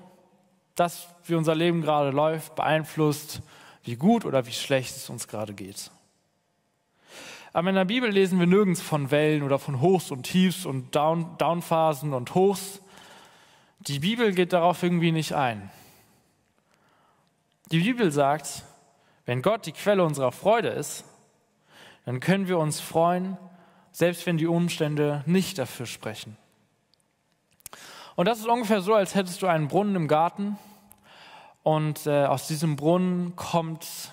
[0.75, 3.41] das, wie unser Leben gerade läuft, beeinflusst,
[3.83, 5.91] wie gut oder wie schlecht es uns gerade geht.
[7.53, 10.95] Aber in der Bibel lesen wir nirgends von Wellen oder von Hochs und Tiefs und
[10.95, 12.81] Down, Downphasen und Hochs.
[13.79, 15.69] Die Bibel geht darauf irgendwie nicht ein.
[17.71, 18.63] Die Bibel sagt,
[19.25, 21.05] wenn Gott die Quelle unserer Freude ist,
[22.05, 23.37] dann können wir uns freuen,
[23.91, 26.37] selbst wenn die Umstände nicht dafür sprechen.
[28.15, 30.57] Und das ist ungefähr so, als hättest du einen Brunnen im Garten
[31.63, 34.11] und äh, aus diesem Brunnen kommt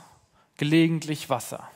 [0.57, 1.69] gelegentlich Wasser.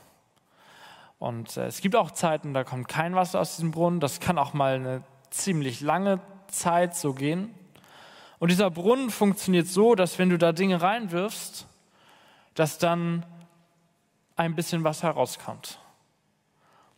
[1.18, 4.00] Und äh, es gibt auch Zeiten, da kommt kein Wasser aus diesem Brunnen.
[4.00, 7.54] Das kann auch mal eine ziemlich lange Zeit so gehen.
[8.38, 11.66] Und dieser Brunnen funktioniert so, dass wenn du da Dinge reinwirfst,
[12.54, 13.24] dass dann
[14.36, 15.78] ein bisschen Wasser rauskommt.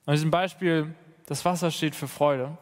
[0.07, 0.95] Und in diesem Beispiel,
[1.27, 2.57] das Wasser steht für Freude.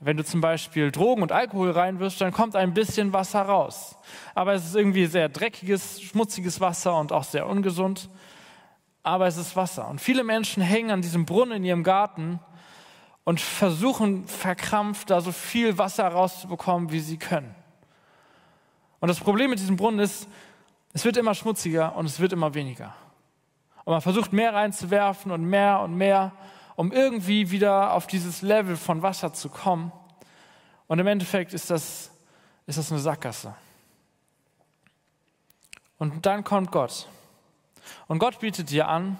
[0.00, 3.96] Wenn du zum Beispiel Drogen und Alkohol reinwirfst, dann kommt ein bisschen Wasser raus.
[4.34, 8.10] Aber es ist irgendwie sehr dreckiges, schmutziges Wasser und auch sehr ungesund.
[9.02, 9.88] Aber es ist Wasser.
[9.88, 12.40] Und viele Menschen hängen an diesem Brunnen in ihrem Garten
[13.24, 17.54] und versuchen verkrampft da so viel Wasser rauszubekommen, wie sie können.
[19.00, 20.28] Und das Problem mit diesem Brunnen ist,
[20.94, 22.94] es wird immer schmutziger und es wird immer weniger.
[23.84, 26.32] Und man versucht mehr reinzuwerfen und mehr und mehr,
[26.76, 29.92] um irgendwie wieder auf dieses Level von Wasser zu kommen.
[30.86, 32.12] Und im Endeffekt ist das,
[32.66, 33.54] ist das eine Sackgasse.
[35.98, 37.08] Und dann kommt Gott.
[38.06, 39.18] Und Gott bietet dir an,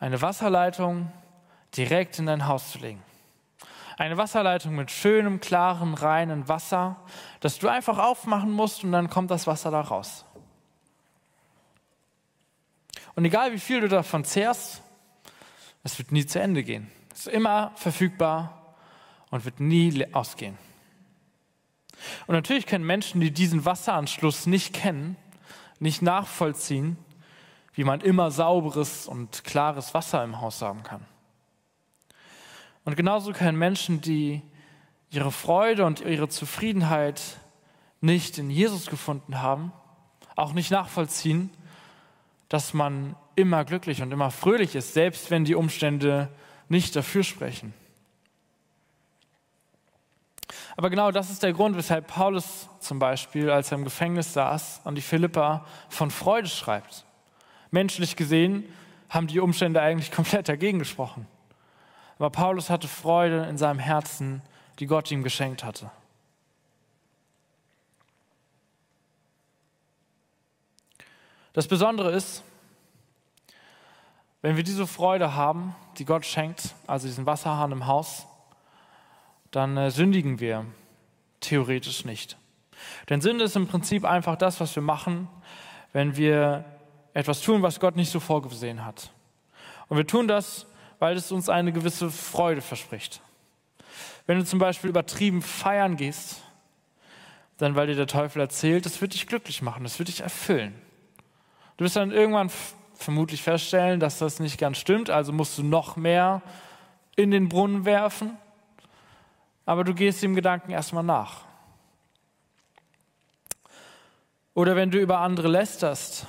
[0.00, 1.10] eine Wasserleitung
[1.76, 3.02] direkt in dein Haus zu legen.
[3.96, 6.96] Eine Wasserleitung mit schönem, klaren, reinen Wasser,
[7.40, 10.26] das du einfach aufmachen musst und dann kommt das Wasser da raus.
[13.14, 14.82] Und egal wie viel du davon zehrst,
[15.82, 16.90] es wird nie zu Ende gehen.
[17.12, 18.76] Es ist immer verfügbar
[19.30, 20.58] und wird nie ausgehen.
[22.26, 25.16] Und natürlich können Menschen, die diesen Wasseranschluss nicht kennen,
[25.78, 26.96] nicht nachvollziehen,
[27.74, 31.04] wie man immer sauberes und klares Wasser im Haus haben kann.
[32.84, 34.42] Und genauso können Menschen, die
[35.10, 37.20] ihre Freude und ihre Zufriedenheit
[38.00, 39.72] nicht in Jesus gefunden haben,
[40.36, 41.50] auch nicht nachvollziehen,
[42.54, 46.28] dass man immer glücklich und immer fröhlich ist, selbst wenn die Umstände
[46.68, 47.74] nicht dafür sprechen.
[50.76, 54.82] Aber genau das ist der Grund, weshalb Paulus zum Beispiel, als er im Gefängnis saß,
[54.84, 57.04] an die Philippa von Freude schreibt.
[57.72, 58.62] Menschlich gesehen
[59.08, 61.26] haben die Umstände eigentlich komplett dagegen gesprochen.
[62.20, 64.42] Aber Paulus hatte Freude in seinem Herzen,
[64.78, 65.90] die Gott ihm geschenkt hatte.
[71.54, 72.42] Das Besondere ist,
[74.42, 78.26] wenn wir diese Freude haben, die Gott schenkt, also diesen Wasserhahn im Haus,
[79.52, 80.66] dann äh, sündigen wir
[81.38, 82.36] theoretisch nicht.
[83.08, 85.28] Denn Sünde ist im Prinzip einfach das, was wir machen,
[85.92, 86.64] wenn wir
[87.12, 89.12] etwas tun, was Gott nicht so vorgesehen hat.
[89.88, 90.66] Und wir tun das,
[90.98, 93.20] weil es uns eine gewisse Freude verspricht.
[94.26, 96.42] Wenn du zum Beispiel übertrieben feiern gehst,
[97.58, 100.74] dann weil dir der Teufel erzählt, das wird dich glücklich machen, das wird dich erfüllen.
[101.76, 102.50] Du wirst dann irgendwann
[102.94, 106.42] vermutlich feststellen, dass das nicht ganz stimmt, also musst du noch mehr
[107.16, 108.36] in den Brunnen werfen,
[109.66, 111.42] aber du gehst dem Gedanken erstmal nach.
[114.54, 116.26] Oder wenn du über andere lästerst,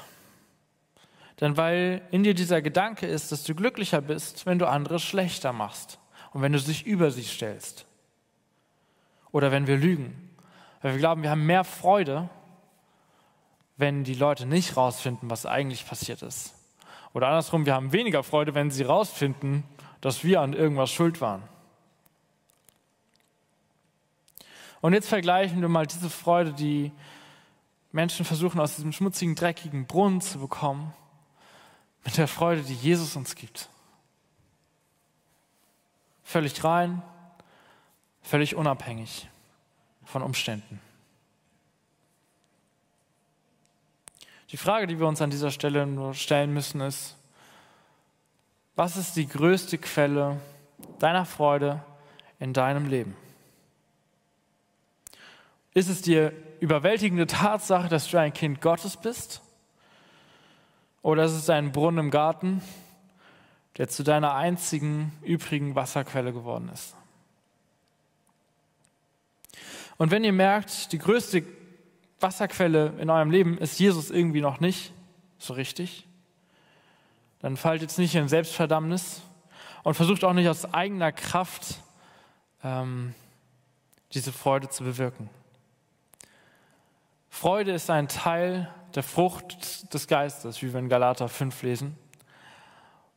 [1.42, 5.54] denn weil in dir dieser Gedanke ist, dass du glücklicher bist, wenn du andere schlechter
[5.54, 6.00] machst
[6.34, 7.86] und wenn du dich über sie stellst.
[9.32, 10.30] Oder wenn wir lügen.
[10.82, 12.30] Weil wir glauben, wir haben mehr Freude,
[13.78, 16.54] wenn die Leute nicht rausfinden, was eigentlich passiert ist.
[17.14, 19.64] Oder andersrum, wir haben weniger Freude, wenn sie rausfinden,
[20.02, 21.44] dass wir an irgendwas schuld waren.
[24.82, 26.92] Und jetzt vergleichen wir mal diese Freude, die
[27.92, 30.94] Menschen versuchen aus diesem schmutzigen, dreckigen Brunnen zu bekommen,
[32.04, 33.70] mit der Freude, die Jesus uns gibt.
[36.24, 37.02] Völlig rein,
[38.22, 39.28] völlig unabhängig
[40.04, 40.80] von Umständen.
[44.56, 47.18] Die Frage, die wir uns an dieser Stelle nur stellen müssen, ist,
[48.78, 50.40] was ist die größte Quelle
[50.98, 51.84] deiner Freude
[52.40, 53.18] in deinem Leben?
[55.74, 56.30] Ist es die
[56.62, 59.42] überwältigende Tatsache, dass du ein Kind Gottes bist?
[61.02, 62.62] Oder ist es ein Brunnen im Garten,
[63.76, 66.96] der zu deiner einzigen übrigen Wasserquelle geworden ist?
[69.98, 71.44] Und wenn ihr merkt, die größte
[72.20, 74.94] Wasserquelle in eurem Leben ist Jesus irgendwie noch nicht
[75.38, 76.08] so richtig,
[77.40, 79.22] dann fallt jetzt nicht in Selbstverdammnis
[79.84, 81.80] und versucht auch nicht aus eigener Kraft
[82.64, 83.14] ähm,
[84.14, 85.30] diese Freude zu bewirken.
[87.30, 91.98] Freude ist ein Teil der Frucht des Geistes, wie wir in Galater 5 lesen.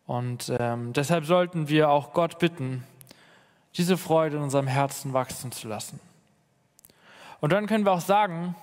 [0.06, 2.84] Und ähm, deshalb sollten wir auch Gott bitten,
[3.76, 6.00] diese Freude in unserem Herzen wachsen zu lassen.
[7.40, 8.56] Und dann können wir auch sagen,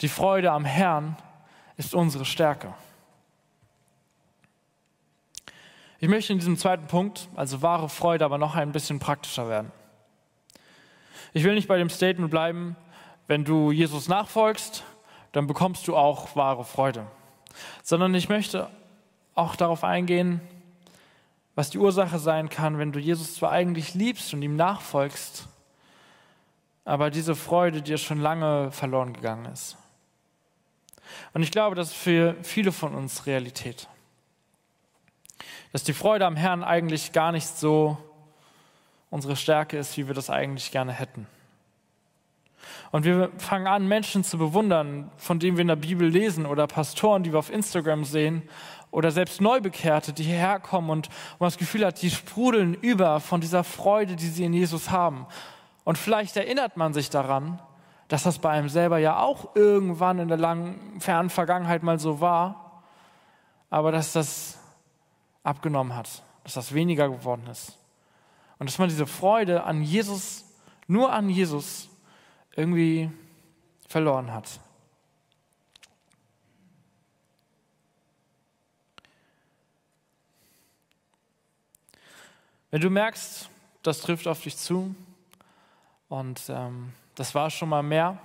[0.00, 1.16] die Freude am Herrn
[1.76, 2.74] ist unsere Stärke.
[6.00, 9.72] Ich möchte in diesem zweiten Punkt, also wahre Freude, aber noch ein bisschen praktischer werden.
[11.32, 12.76] Ich will nicht bei dem Statement bleiben,
[13.26, 14.84] wenn du Jesus nachfolgst,
[15.32, 17.06] dann bekommst du auch wahre Freude.
[17.82, 18.68] Sondern ich möchte
[19.34, 20.40] auch darauf eingehen,
[21.54, 25.48] was die Ursache sein kann, wenn du Jesus zwar eigentlich liebst und ihm nachfolgst,
[26.84, 29.76] aber diese Freude dir schon lange verloren gegangen ist.
[31.32, 33.88] Und ich glaube, das ist für viele von uns Realität.
[35.72, 37.98] Dass die Freude am Herrn eigentlich gar nicht so
[39.10, 41.26] unsere Stärke ist, wie wir das eigentlich gerne hätten.
[42.90, 46.66] Und wir fangen an, Menschen zu bewundern, von denen wir in der Bibel lesen oder
[46.66, 48.48] Pastoren, die wir auf Instagram sehen
[48.90, 51.08] oder selbst Neubekehrte, die hierher kommen und
[51.40, 55.26] man das Gefühl hat, die sprudeln über von dieser Freude, die sie in Jesus haben.
[55.82, 57.60] Und vielleicht erinnert man sich daran,
[58.08, 62.20] dass das bei einem selber ja auch irgendwann in der langen, fernen Vergangenheit mal so
[62.20, 62.82] war,
[63.70, 64.58] aber dass das
[65.42, 67.78] abgenommen hat, dass das weniger geworden ist.
[68.58, 70.44] Und dass man diese Freude an Jesus,
[70.86, 71.88] nur an Jesus,
[72.56, 73.10] irgendwie
[73.88, 74.60] verloren hat.
[82.70, 83.48] Wenn du merkst,
[83.82, 84.94] das trifft auf dich zu
[86.08, 88.18] und ähm, das war schon mal mehr,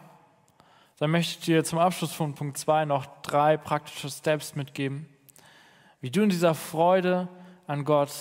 [0.97, 5.07] dann möchte ich dir zum Abschluss von Punkt 2 noch drei praktische Steps mitgeben,
[6.01, 7.29] wie du in dieser Freude
[7.67, 8.11] an Gott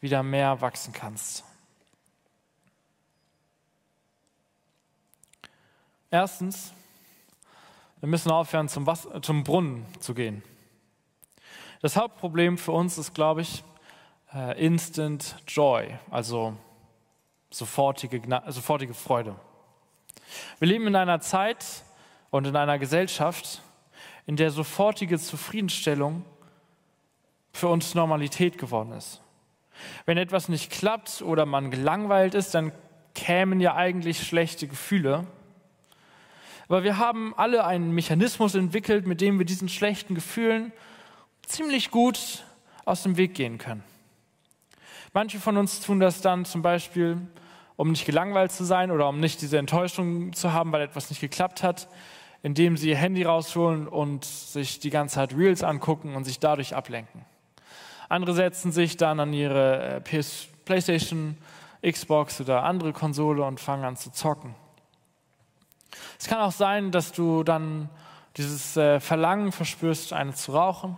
[0.00, 1.44] wieder mehr wachsen kannst.
[6.10, 6.72] Erstens,
[8.00, 10.42] wir müssen aufhören, zum, Wasser, zum Brunnen zu gehen.
[11.80, 13.64] Das Hauptproblem für uns ist, glaube ich,
[14.34, 16.56] äh, Instant Joy, also
[17.50, 19.36] sofortige, sofortige Freude.
[20.58, 21.64] Wir leben in einer Zeit
[22.30, 23.62] und in einer Gesellschaft,
[24.26, 26.24] in der sofortige Zufriedenstellung
[27.52, 29.20] für uns Normalität geworden ist.
[30.06, 32.72] Wenn etwas nicht klappt oder man gelangweilt ist, dann
[33.14, 35.26] kämen ja eigentlich schlechte Gefühle.
[36.68, 40.72] Aber wir haben alle einen Mechanismus entwickelt, mit dem wir diesen schlechten Gefühlen
[41.42, 42.44] ziemlich gut
[42.84, 43.84] aus dem Weg gehen können.
[45.12, 47.18] Manche von uns tun das dann zum Beispiel,
[47.76, 51.20] um nicht gelangweilt zu sein oder um nicht diese Enttäuschung zu haben, weil etwas nicht
[51.20, 51.88] geklappt hat,
[52.42, 56.74] indem sie ihr Handy rausholen und sich die ganze Zeit Reels angucken und sich dadurch
[56.74, 57.24] ablenken.
[58.08, 61.38] Andere setzen sich dann an ihre äh, PS, PlayStation,
[61.84, 64.54] Xbox oder andere Konsole und fangen an zu zocken.
[66.18, 67.88] Es kann auch sein, dass du dann
[68.36, 70.96] dieses äh, Verlangen verspürst, eine zu rauchen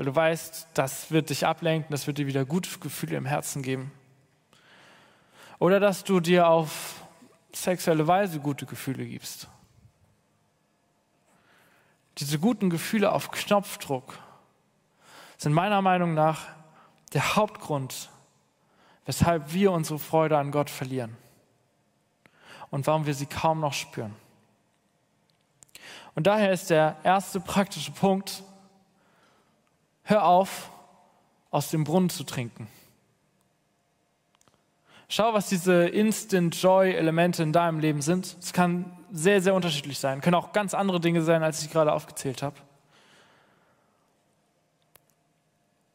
[0.00, 3.60] weil du weißt, das wird dich ablenken, das wird dir wieder gute Gefühle im Herzen
[3.60, 3.92] geben.
[5.60, 7.04] Oder dass du dir auf
[7.52, 9.46] sexuelle Weise gute Gefühle gibst.
[12.18, 14.18] Diese guten Gefühle auf Knopfdruck
[15.36, 16.46] sind meiner Meinung nach
[17.12, 18.08] der Hauptgrund,
[19.04, 21.16] weshalb wir unsere Freude an Gott verlieren
[22.70, 24.14] und warum wir sie kaum noch spüren.
[26.14, 28.42] Und daher ist der erste praktische Punkt,
[30.04, 30.70] hör auf,
[31.50, 32.66] aus dem Brunnen zu trinken.
[35.12, 38.36] Schau, was diese Instant Joy Elemente in deinem Leben sind.
[38.40, 40.20] Es kann sehr, sehr unterschiedlich sein.
[40.20, 42.54] Können auch ganz andere Dinge sein, als ich gerade aufgezählt habe.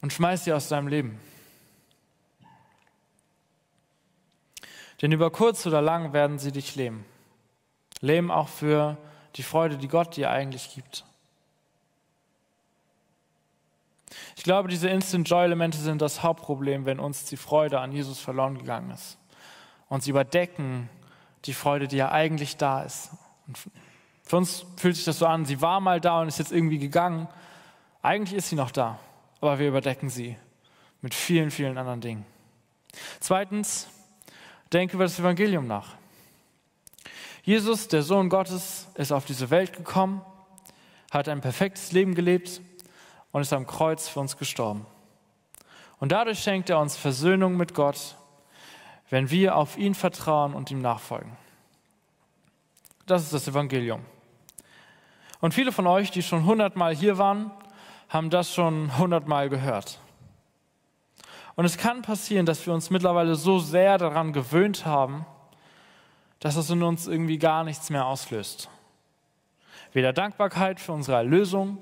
[0.01, 1.18] Und schmeiß sie aus deinem Leben.
[5.01, 7.05] Denn über kurz oder lang werden sie dich lähmen.
[8.01, 8.97] Lähmen auch für
[9.36, 11.05] die Freude, die Gott dir eigentlich gibt.
[14.36, 18.57] Ich glaube, diese Instant Joy-Elemente sind das Hauptproblem, wenn uns die Freude an Jesus verloren
[18.57, 19.17] gegangen ist.
[19.88, 20.89] Und sie überdecken
[21.45, 23.11] die Freude, die ja eigentlich da ist.
[23.47, 23.57] Und
[24.23, 26.79] für uns fühlt sich das so an, sie war mal da und ist jetzt irgendwie
[26.79, 27.27] gegangen.
[28.01, 28.99] Eigentlich ist sie noch da,
[29.39, 30.36] aber wir überdecken sie
[31.01, 32.25] mit vielen, vielen anderen Dingen.
[33.19, 33.88] Zweitens,
[34.73, 35.95] denke über das Evangelium nach.
[37.43, 40.21] Jesus, der Sohn Gottes, ist auf diese Welt gekommen,
[41.11, 42.59] hat ein perfektes Leben gelebt
[43.36, 44.86] und ist am Kreuz für uns gestorben.
[45.99, 48.15] Und dadurch schenkt er uns Versöhnung mit Gott,
[49.09, 51.36] wenn wir auf ihn vertrauen und ihm nachfolgen.
[53.05, 54.05] Das ist das Evangelium.
[55.41, 57.51] Und viele von euch, die schon hundertmal hier waren,
[58.07, 59.99] haben das schon hundertmal gehört.
[61.55, 65.25] Und es kann passieren, dass wir uns mittlerweile so sehr daran gewöhnt haben,
[66.39, 68.69] dass es in uns irgendwie gar nichts mehr auslöst.
[69.91, 71.79] Weder Dankbarkeit für unsere Erlösung,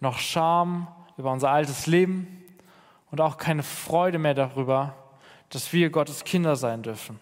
[0.00, 2.44] noch Scham über unser altes Leben
[3.10, 4.94] und auch keine Freude mehr darüber,
[5.50, 7.18] dass wir Gottes Kinder sein dürfen.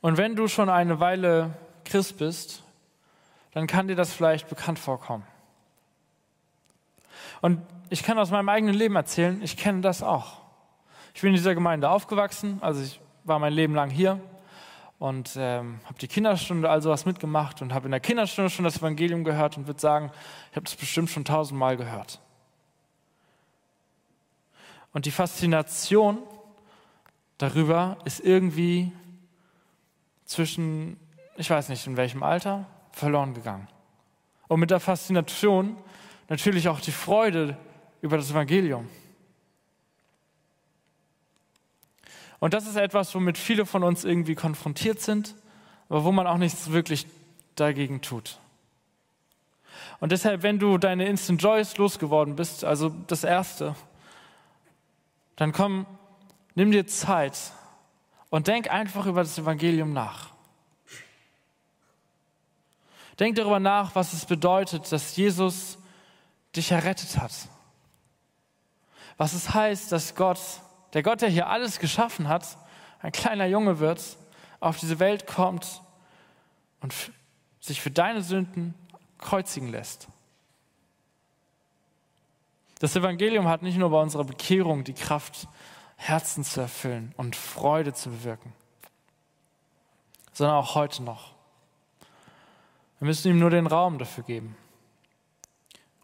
[0.00, 1.54] Und wenn du schon eine Weile
[1.84, 2.62] Christ bist,
[3.52, 5.26] dann kann dir das vielleicht bekannt vorkommen.
[7.40, 10.40] Und ich kann aus meinem eigenen Leben erzählen, ich kenne das auch.
[11.14, 14.20] Ich bin in dieser Gemeinde aufgewachsen, also ich war mein Leben lang hier
[15.00, 18.76] und ähm, habe die Kinderstunde also was mitgemacht und habe in der Kinderstunde schon das
[18.76, 20.12] Evangelium gehört und würde sagen,
[20.50, 22.20] ich habe das bestimmt schon tausendmal gehört.
[24.92, 26.18] Und die Faszination
[27.38, 28.92] darüber ist irgendwie
[30.26, 31.00] zwischen,
[31.38, 33.68] ich weiß nicht in welchem Alter, verloren gegangen.
[34.48, 35.78] Und mit der Faszination
[36.28, 37.56] natürlich auch die Freude
[38.02, 38.86] über das Evangelium.
[42.40, 45.34] Und das ist etwas, womit viele von uns irgendwie konfrontiert sind,
[45.88, 47.06] aber wo man auch nichts wirklich
[47.54, 48.38] dagegen tut.
[50.00, 53.76] Und deshalb, wenn du deine Instant Joys losgeworden bist, also das Erste,
[55.36, 55.86] dann komm,
[56.54, 57.38] nimm dir Zeit
[58.30, 60.30] und denk einfach über das Evangelium nach.
[63.18, 65.76] Denk darüber nach, was es bedeutet, dass Jesus
[66.56, 67.32] dich errettet hat.
[69.18, 70.40] Was es heißt, dass Gott,
[70.92, 72.58] der Gott, der hier alles geschaffen hat,
[73.00, 74.16] ein kleiner Junge wird,
[74.60, 75.82] auf diese Welt kommt
[76.80, 76.94] und
[77.60, 78.74] sich für deine Sünden
[79.18, 80.08] kreuzigen lässt.
[82.78, 85.48] Das Evangelium hat nicht nur bei unserer Bekehrung die Kraft,
[85.96, 88.54] Herzen zu erfüllen und Freude zu bewirken,
[90.32, 91.34] sondern auch heute noch.
[92.98, 94.56] Wir müssen ihm nur den Raum dafür geben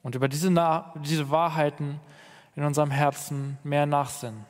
[0.03, 0.51] und über diese,
[1.03, 1.99] diese Wahrheiten
[2.57, 4.45] in unserem Herzen mehr nachsinnen.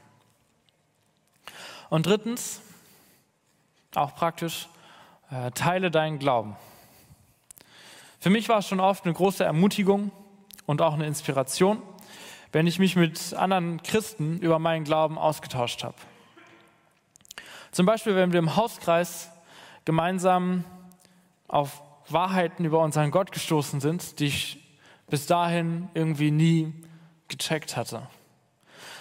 [1.89, 2.61] Und drittens,
[3.95, 4.69] auch praktisch,
[5.31, 6.57] äh, teile deinen Glauben.
[8.19, 10.11] Für mich war es schon oft eine große Ermutigung
[10.67, 11.81] und auch eine Inspiration,
[12.53, 15.97] wenn ich mich mit anderen Christen über meinen Glauben ausgetauscht habe.
[17.71, 19.31] Zum Beispiel, wenn wir im Hauskreis
[19.85, 20.65] gemeinsam
[21.47, 24.79] auf Wahrheiten über unseren Gott gestoßen sind, die ich
[25.09, 26.73] bis dahin irgendwie nie
[27.29, 28.09] gecheckt hatte.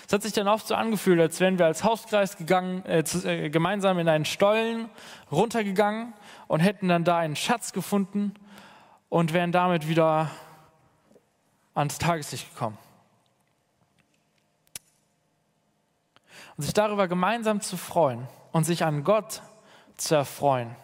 [0.08, 3.28] Es hat sich dann oft so angefühlt, als wären wir als Hauskreis gegangen, äh, zu,
[3.28, 4.90] äh, gemeinsam in einen Stollen
[5.32, 6.14] runtergegangen
[6.48, 8.34] und hätten dann da einen Schatz gefunden
[9.10, 10.30] und wären damit wieder
[11.74, 12.78] ans Tageslicht gekommen.
[16.56, 19.42] Und sich darüber gemeinsam zu freuen und sich an Gott
[19.98, 20.76] zu erfreuen,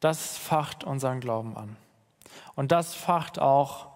[0.00, 1.76] das facht unseren Glauben an.
[2.56, 3.88] Und das facht auch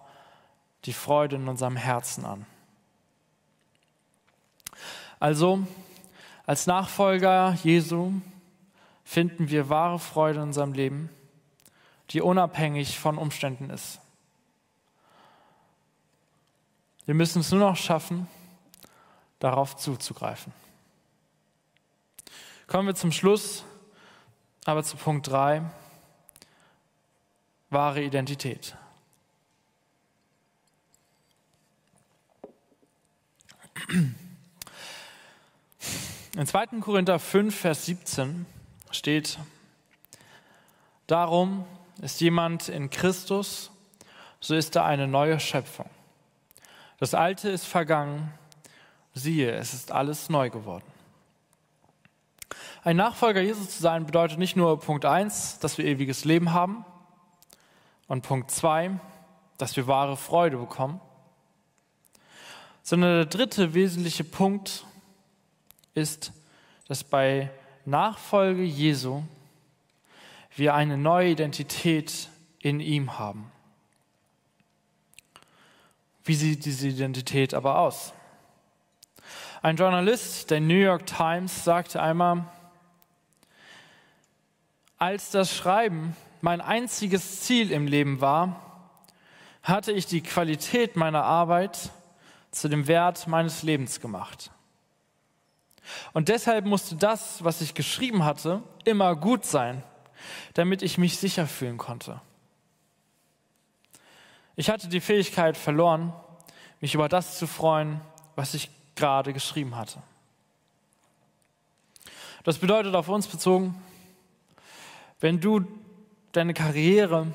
[0.85, 2.45] die Freude in unserem Herzen an.
[5.25, 5.65] Also,
[6.45, 8.13] als Nachfolger Jesu
[9.03, 11.09] finden wir wahre Freude in unserem Leben,
[12.11, 13.99] die unabhängig von Umständen ist.
[17.07, 18.27] Wir müssen es nur noch schaffen,
[19.39, 20.53] darauf zuzugreifen.
[22.67, 23.63] Kommen wir zum Schluss,
[24.65, 25.63] aber zu Punkt 3,
[27.71, 28.77] wahre Identität.
[36.37, 36.81] In 2.
[36.81, 38.45] Korinther 5, Vers 17
[38.91, 39.39] steht,
[41.07, 41.63] Darum
[42.01, 43.71] ist jemand in Christus,
[44.41, 45.89] so ist er eine neue Schöpfung.
[46.99, 48.33] Das Alte ist vergangen,
[49.13, 50.83] siehe, es ist alles neu geworden.
[52.83, 56.83] Ein Nachfolger Jesus zu sein bedeutet nicht nur Punkt 1, dass wir ewiges Leben haben
[58.09, 58.99] und Punkt 2,
[59.57, 60.99] dass wir wahre Freude bekommen,
[62.83, 64.83] sondern der dritte wesentliche Punkt
[65.95, 66.31] ist,
[66.87, 67.49] dass bei
[67.85, 69.23] Nachfolge Jesu
[70.55, 72.29] wir eine neue Identität
[72.59, 73.51] in ihm haben.
[76.23, 78.13] Wie sieht diese Identität aber aus?
[79.61, 82.45] Ein Journalist der New York Times sagte einmal,
[84.97, 88.89] als das Schreiben mein einziges Ziel im Leben war,
[89.61, 91.91] hatte ich die Qualität meiner Arbeit
[92.51, 94.51] zu dem Wert meines Lebens gemacht.
[96.13, 99.83] Und deshalb musste das, was ich geschrieben hatte, immer gut sein,
[100.53, 102.21] damit ich mich sicher fühlen konnte.
[104.55, 106.13] Ich hatte die Fähigkeit verloren,
[106.81, 108.01] mich über das zu freuen,
[108.35, 110.01] was ich gerade geschrieben hatte.
[112.43, 113.75] Das bedeutet auf uns bezogen,
[115.19, 115.65] wenn du
[116.31, 117.27] deine Karriere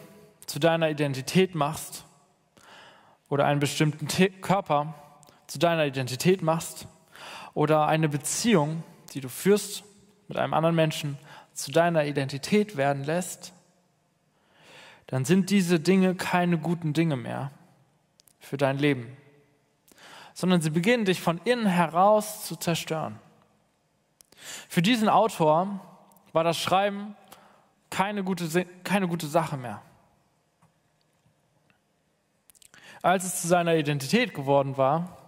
[0.46, 2.04] zu deiner Identität machst
[3.28, 4.06] oder einen bestimmten
[4.40, 4.94] Körper
[5.46, 6.86] zu deiner Identität machst,
[7.54, 8.82] oder eine Beziehung,
[9.14, 9.84] die du führst
[10.28, 11.18] mit einem anderen Menschen,
[11.54, 13.52] zu deiner Identität werden lässt,
[15.06, 17.50] dann sind diese Dinge keine guten Dinge mehr
[18.38, 19.16] für dein Leben,
[20.34, 23.18] sondern sie beginnen dich von innen heraus zu zerstören.
[24.68, 25.80] Für diesen Autor
[26.32, 27.16] war das Schreiben
[27.90, 29.82] keine gute, keine gute Sache mehr.
[33.02, 35.19] Als es zu seiner Identität geworden war,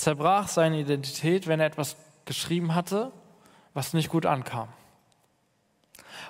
[0.00, 3.12] zerbrach seine Identität, wenn er etwas geschrieben hatte,
[3.74, 4.68] was nicht gut ankam.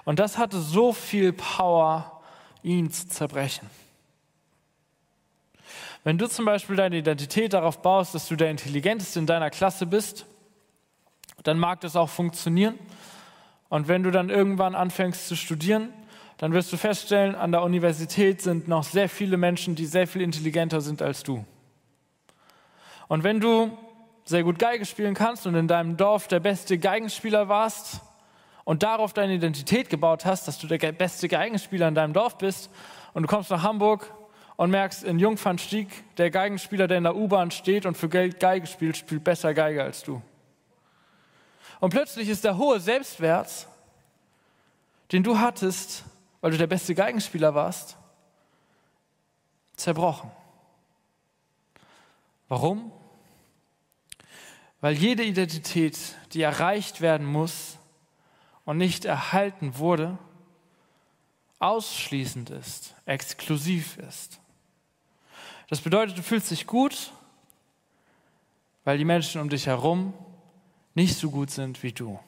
[0.04, 2.20] Und das hatte so viel Power,
[2.62, 3.70] ihn zu zerbrechen.
[6.02, 9.86] Wenn du zum Beispiel deine Identität darauf baust, dass du der Intelligenteste in deiner Klasse
[9.86, 10.26] bist,
[11.42, 12.78] dann mag das auch funktionieren.
[13.68, 15.90] Und wenn du dann irgendwann anfängst zu studieren,
[16.38, 20.22] dann wirst du feststellen, an der Universität sind noch sehr viele Menschen, die sehr viel
[20.22, 21.44] intelligenter sind als du.
[23.10, 23.76] Und wenn du
[24.24, 28.02] sehr gut Geige spielen kannst und in deinem Dorf der beste Geigenspieler warst
[28.62, 32.70] und darauf deine Identität gebaut hast, dass du der beste Geigenspieler in deinem Dorf bist
[33.12, 34.14] und du kommst nach Hamburg
[34.54, 35.88] und merkst in Jungfernstieg,
[36.18, 39.82] der Geigenspieler, der in der U-Bahn steht und für Geld Geige spielt, spielt besser Geige
[39.82, 40.22] als du.
[41.80, 43.66] Und plötzlich ist der hohe Selbstwert,
[45.10, 46.04] den du hattest,
[46.42, 47.96] weil du der beste Geigenspieler warst,
[49.74, 50.30] zerbrochen.
[52.46, 52.92] Warum?
[54.80, 55.98] Weil jede Identität,
[56.32, 57.78] die erreicht werden muss
[58.64, 60.18] und nicht erhalten wurde,
[61.58, 64.40] ausschließend ist, exklusiv ist.
[65.68, 67.12] Das bedeutet, du fühlst dich gut,
[68.84, 70.14] weil die Menschen um dich herum
[70.94, 72.18] nicht so gut sind wie du.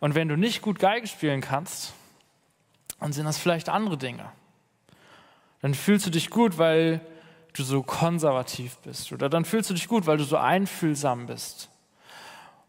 [0.00, 1.92] Und wenn du nicht gut Geige spielen kannst,
[2.98, 4.32] dann sind das vielleicht andere Dinge.
[5.60, 7.00] Dann fühlst du dich gut, weil
[7.54, 9.12] du so konservativ bist.
[9.12, 11.70] Oder dann fühlst du dich gut, weil du so einfühlsam bist.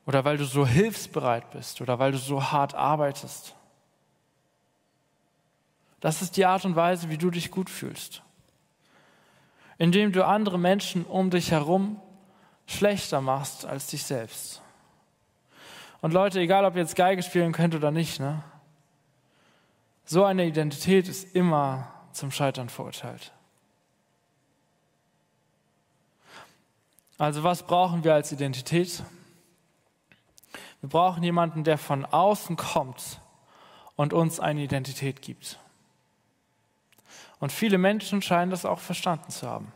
[0.05, 1.81] Oder weil du so hilfsbereit bist.
[1.81, 3.55] Oder weil du so hart arbeitest.
[5.99, 8.23] Das ist die Art und Weise, wie du dich gut fühlst.
[9.77, 11.99] Indem du andere Menschen um dich herum
[12.65, 14.61] schlechter machst als dich selbst.
[16.01, 18.43] Und Leute, egal ob ihr jetzt Geige spielen könnt oder nicht, ne?
[20.05, 23.31] so eine Identität ist immer zum Scheitern verurteilt.
[27.21, 29.03] Also was brauchen wir als Identität?
[30.79, 33.21] Wir brauchen jemanden, der von außen kommt
[33.95, 35.59] und uns eine Identität gibt.
[37.39, 39.71] Und viele Menschen scheinen das auch verstanden zu haben.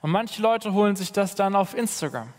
[0.00, 2.32] Und manche Leute holen sich das dann auf Instagram.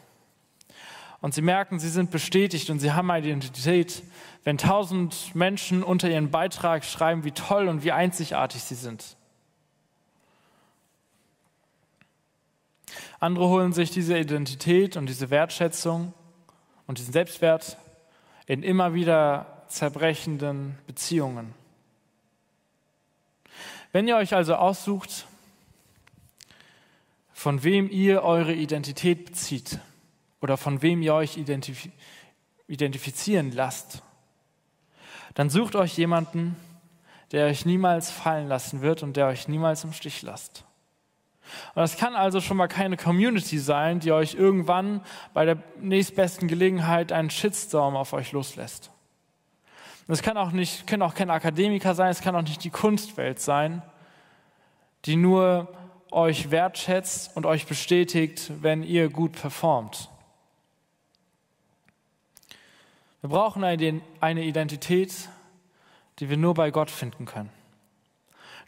[1.21, 4.03] Und sie merken, sie sind bestätigt und sie haben eine Identität,
[4.43, 9.15] wenn tausend Menschen unter ihren Beitrag schreiben, wie toll und wie einzigartig sie sind.
[13.19, 16.13] Andere holen sich diese Identität und diese Wertschätzung
[16.87, 17.77] und diesen Selbstwert
[18.45, 21.53] in immer wieder zerbrechenden Beziehungen.
[23.91, 25.25] Wenn ihr euch also aussucht,
[27.31, 29.79] von wem ihr eure Identität bezieht
[30.41, 31.89] oder von wem ihr euch identif
[32.67, 34.01] identifizieren lasst,
[35.35, 36.55] dann sucht euch jemanden,
[37.31, 40.65] der euch niemals fallen lassen wird und der euch niemals im Stich lasst.
[41.75, 45.01] Und das kann also schon mal keine Community sein, die euch irgendwann
[45.33, 48.91] bei der nächstbesten Gelegenheit einen Shitstorm auf euch loslässt.
[50.07, 53.39] Es kann auch nicht, können auch keine Akademiker sein, es kann auch nicht die Kunstwelt
[53.39, 53.81] sein,
[55.05, 55.73] die nur
[56.11, 60.09] euch wertschätzt und euch bestätigt, wenn ihr gut performt.
[63.21, 65.29] Wir brauchen eine Identität,
[66.19, 67.49] die wir nur bei Gott finden können.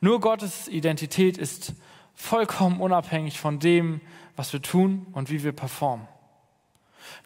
[0.01, 1.73] Nur Gottes Identität ist
[2.17, 4.01] vollkommen unabhängig von dem,
[4.35, 6.07] was wir tun und wie wir performen.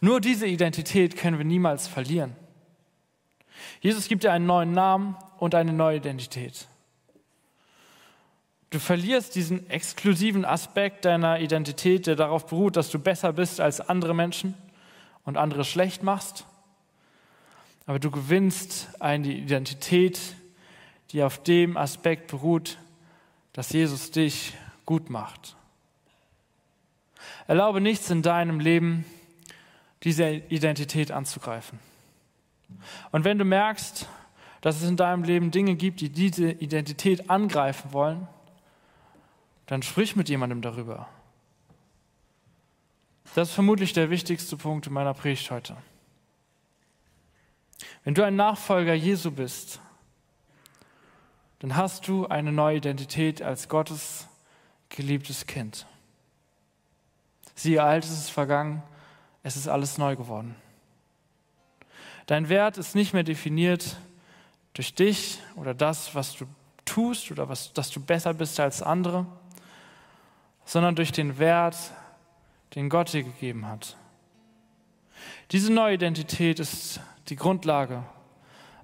[0.00, 2.36] Nur diese Identität können wir niemals verlieren.
[3.80, 6.68] Jesus gibt dir einen neuen Namen und eine neue Identität.
[8.70, 13.80] Du verlierst diesen exklusiven Aspekt deiner Identität, der darauf beruht, dass du besser bist als
[13.80, 14.54] andere Menschen
[15.24, 16.46] und andere schlecht machst.
[17.86, 20.20] Aber du gewinnst eine Identität,
[21.10, 22.78] die auf dem Aspekt beruht,
[23.52, 24.54] dass Jesus dich
[24.86, 25.56] gut macht.
[27.46, 29.04] Erlaube nichts in deinem Leben,
[30.02, 31.78] diese Identität anzugreifen.
[33.10, 34.08] Und wenn du merkst,
[34.60, 38.28] dass es in deinem Leben Dinge gibt, die diese Identität angreifen wollen,
[39.66, 41.08] dann sprich mit jemandem darüber.
[43.34, 45.76] Das ist vermutlich der wichtigste Punkt in meiner Predigt heute.
[48.04, 49.80] Wenn du ein Nachfolger Jesu bist,
[51.60, 54.28] dann hast du eine neue Identität als Gottes
[54.96, 55.86] geliebtes Kind.
[57.54, 58.82] Siehe, alt ist vergangen,
[59.42, 60.54] es ist alles neu geworden.
[62.26, 63.96] Dein Wert ist nicht mehr definiert
[64.74, 66.46] durch dich oder das, was du
[66.84, 69.26] tust oder was, dass du besser bist als andere,
[70.64, 71.76] sondern durch den Wert,
[72.74, 73.96] den Gott dir gegeben hat.
[75.50, 78.02] Diese neue Identität ist die Grundlage,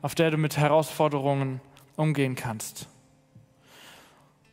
[0.02, 1.60] auf der du mit Herausforderungen
[1.96, 2.88] umgehen kannst.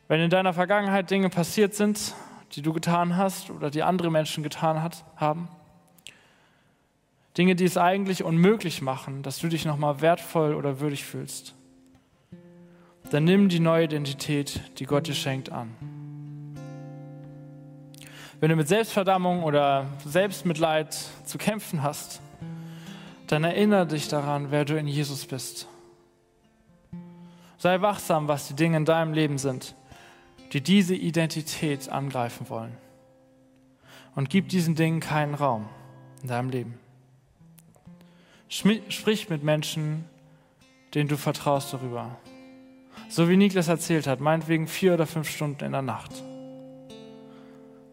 [0.08, 2.14] Wenn in deiner Vergangenheit Dinge passiert sind,
[2.54, 5.50] die du getan hast oder die andere Menschen getan hat, haben,
[7.38, 11.56] Dinge, die es eigentlich unmöglich machen, dass du dich nochmal wertvoll oder würdig fühlst,
[13.10, 15.76] dann nimm die neue Identität, die Gott dir schenkt, an.
[18.40, 20.94] Wenn du mit Selbstverdammung oder Selbstmitleid
[21.26, 22.22] zu kämpfen hast,
[23.28, 25.68] dann erinnere dich daran, wer du in Jesus bist.
[27.58, 29.76] Sei wachsam, was die Dinge in deinem Leben sind
[30.56, 32.78] die diese Identität angreifen wollen.
[34.16, 35.68] Und gib diesen Dingen keinen Raum
[36.22, 36.80] in deinem Leben.
[38.48, 40.06] Sprich mit Menschen,
[40.94, 42.16] denen du vertraust darüber.
[43.10, 46.24] So wie Niklas erzählt hat, meinetwegen vier oder fünf Stunden in der Nacht.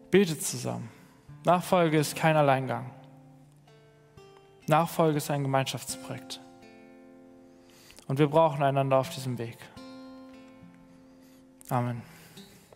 [0.09, 0.89] Betet zusammen.
[1.43, 2.89] Nachfolge ist kein Alleingang.
[4.67, 6.39] Nachfolge ist ein Gemeinschaftsprojekt.
[8.07, 9.57] Und wir brauchen einander auf diesem Weg.
[11.67, 12.12] Amen.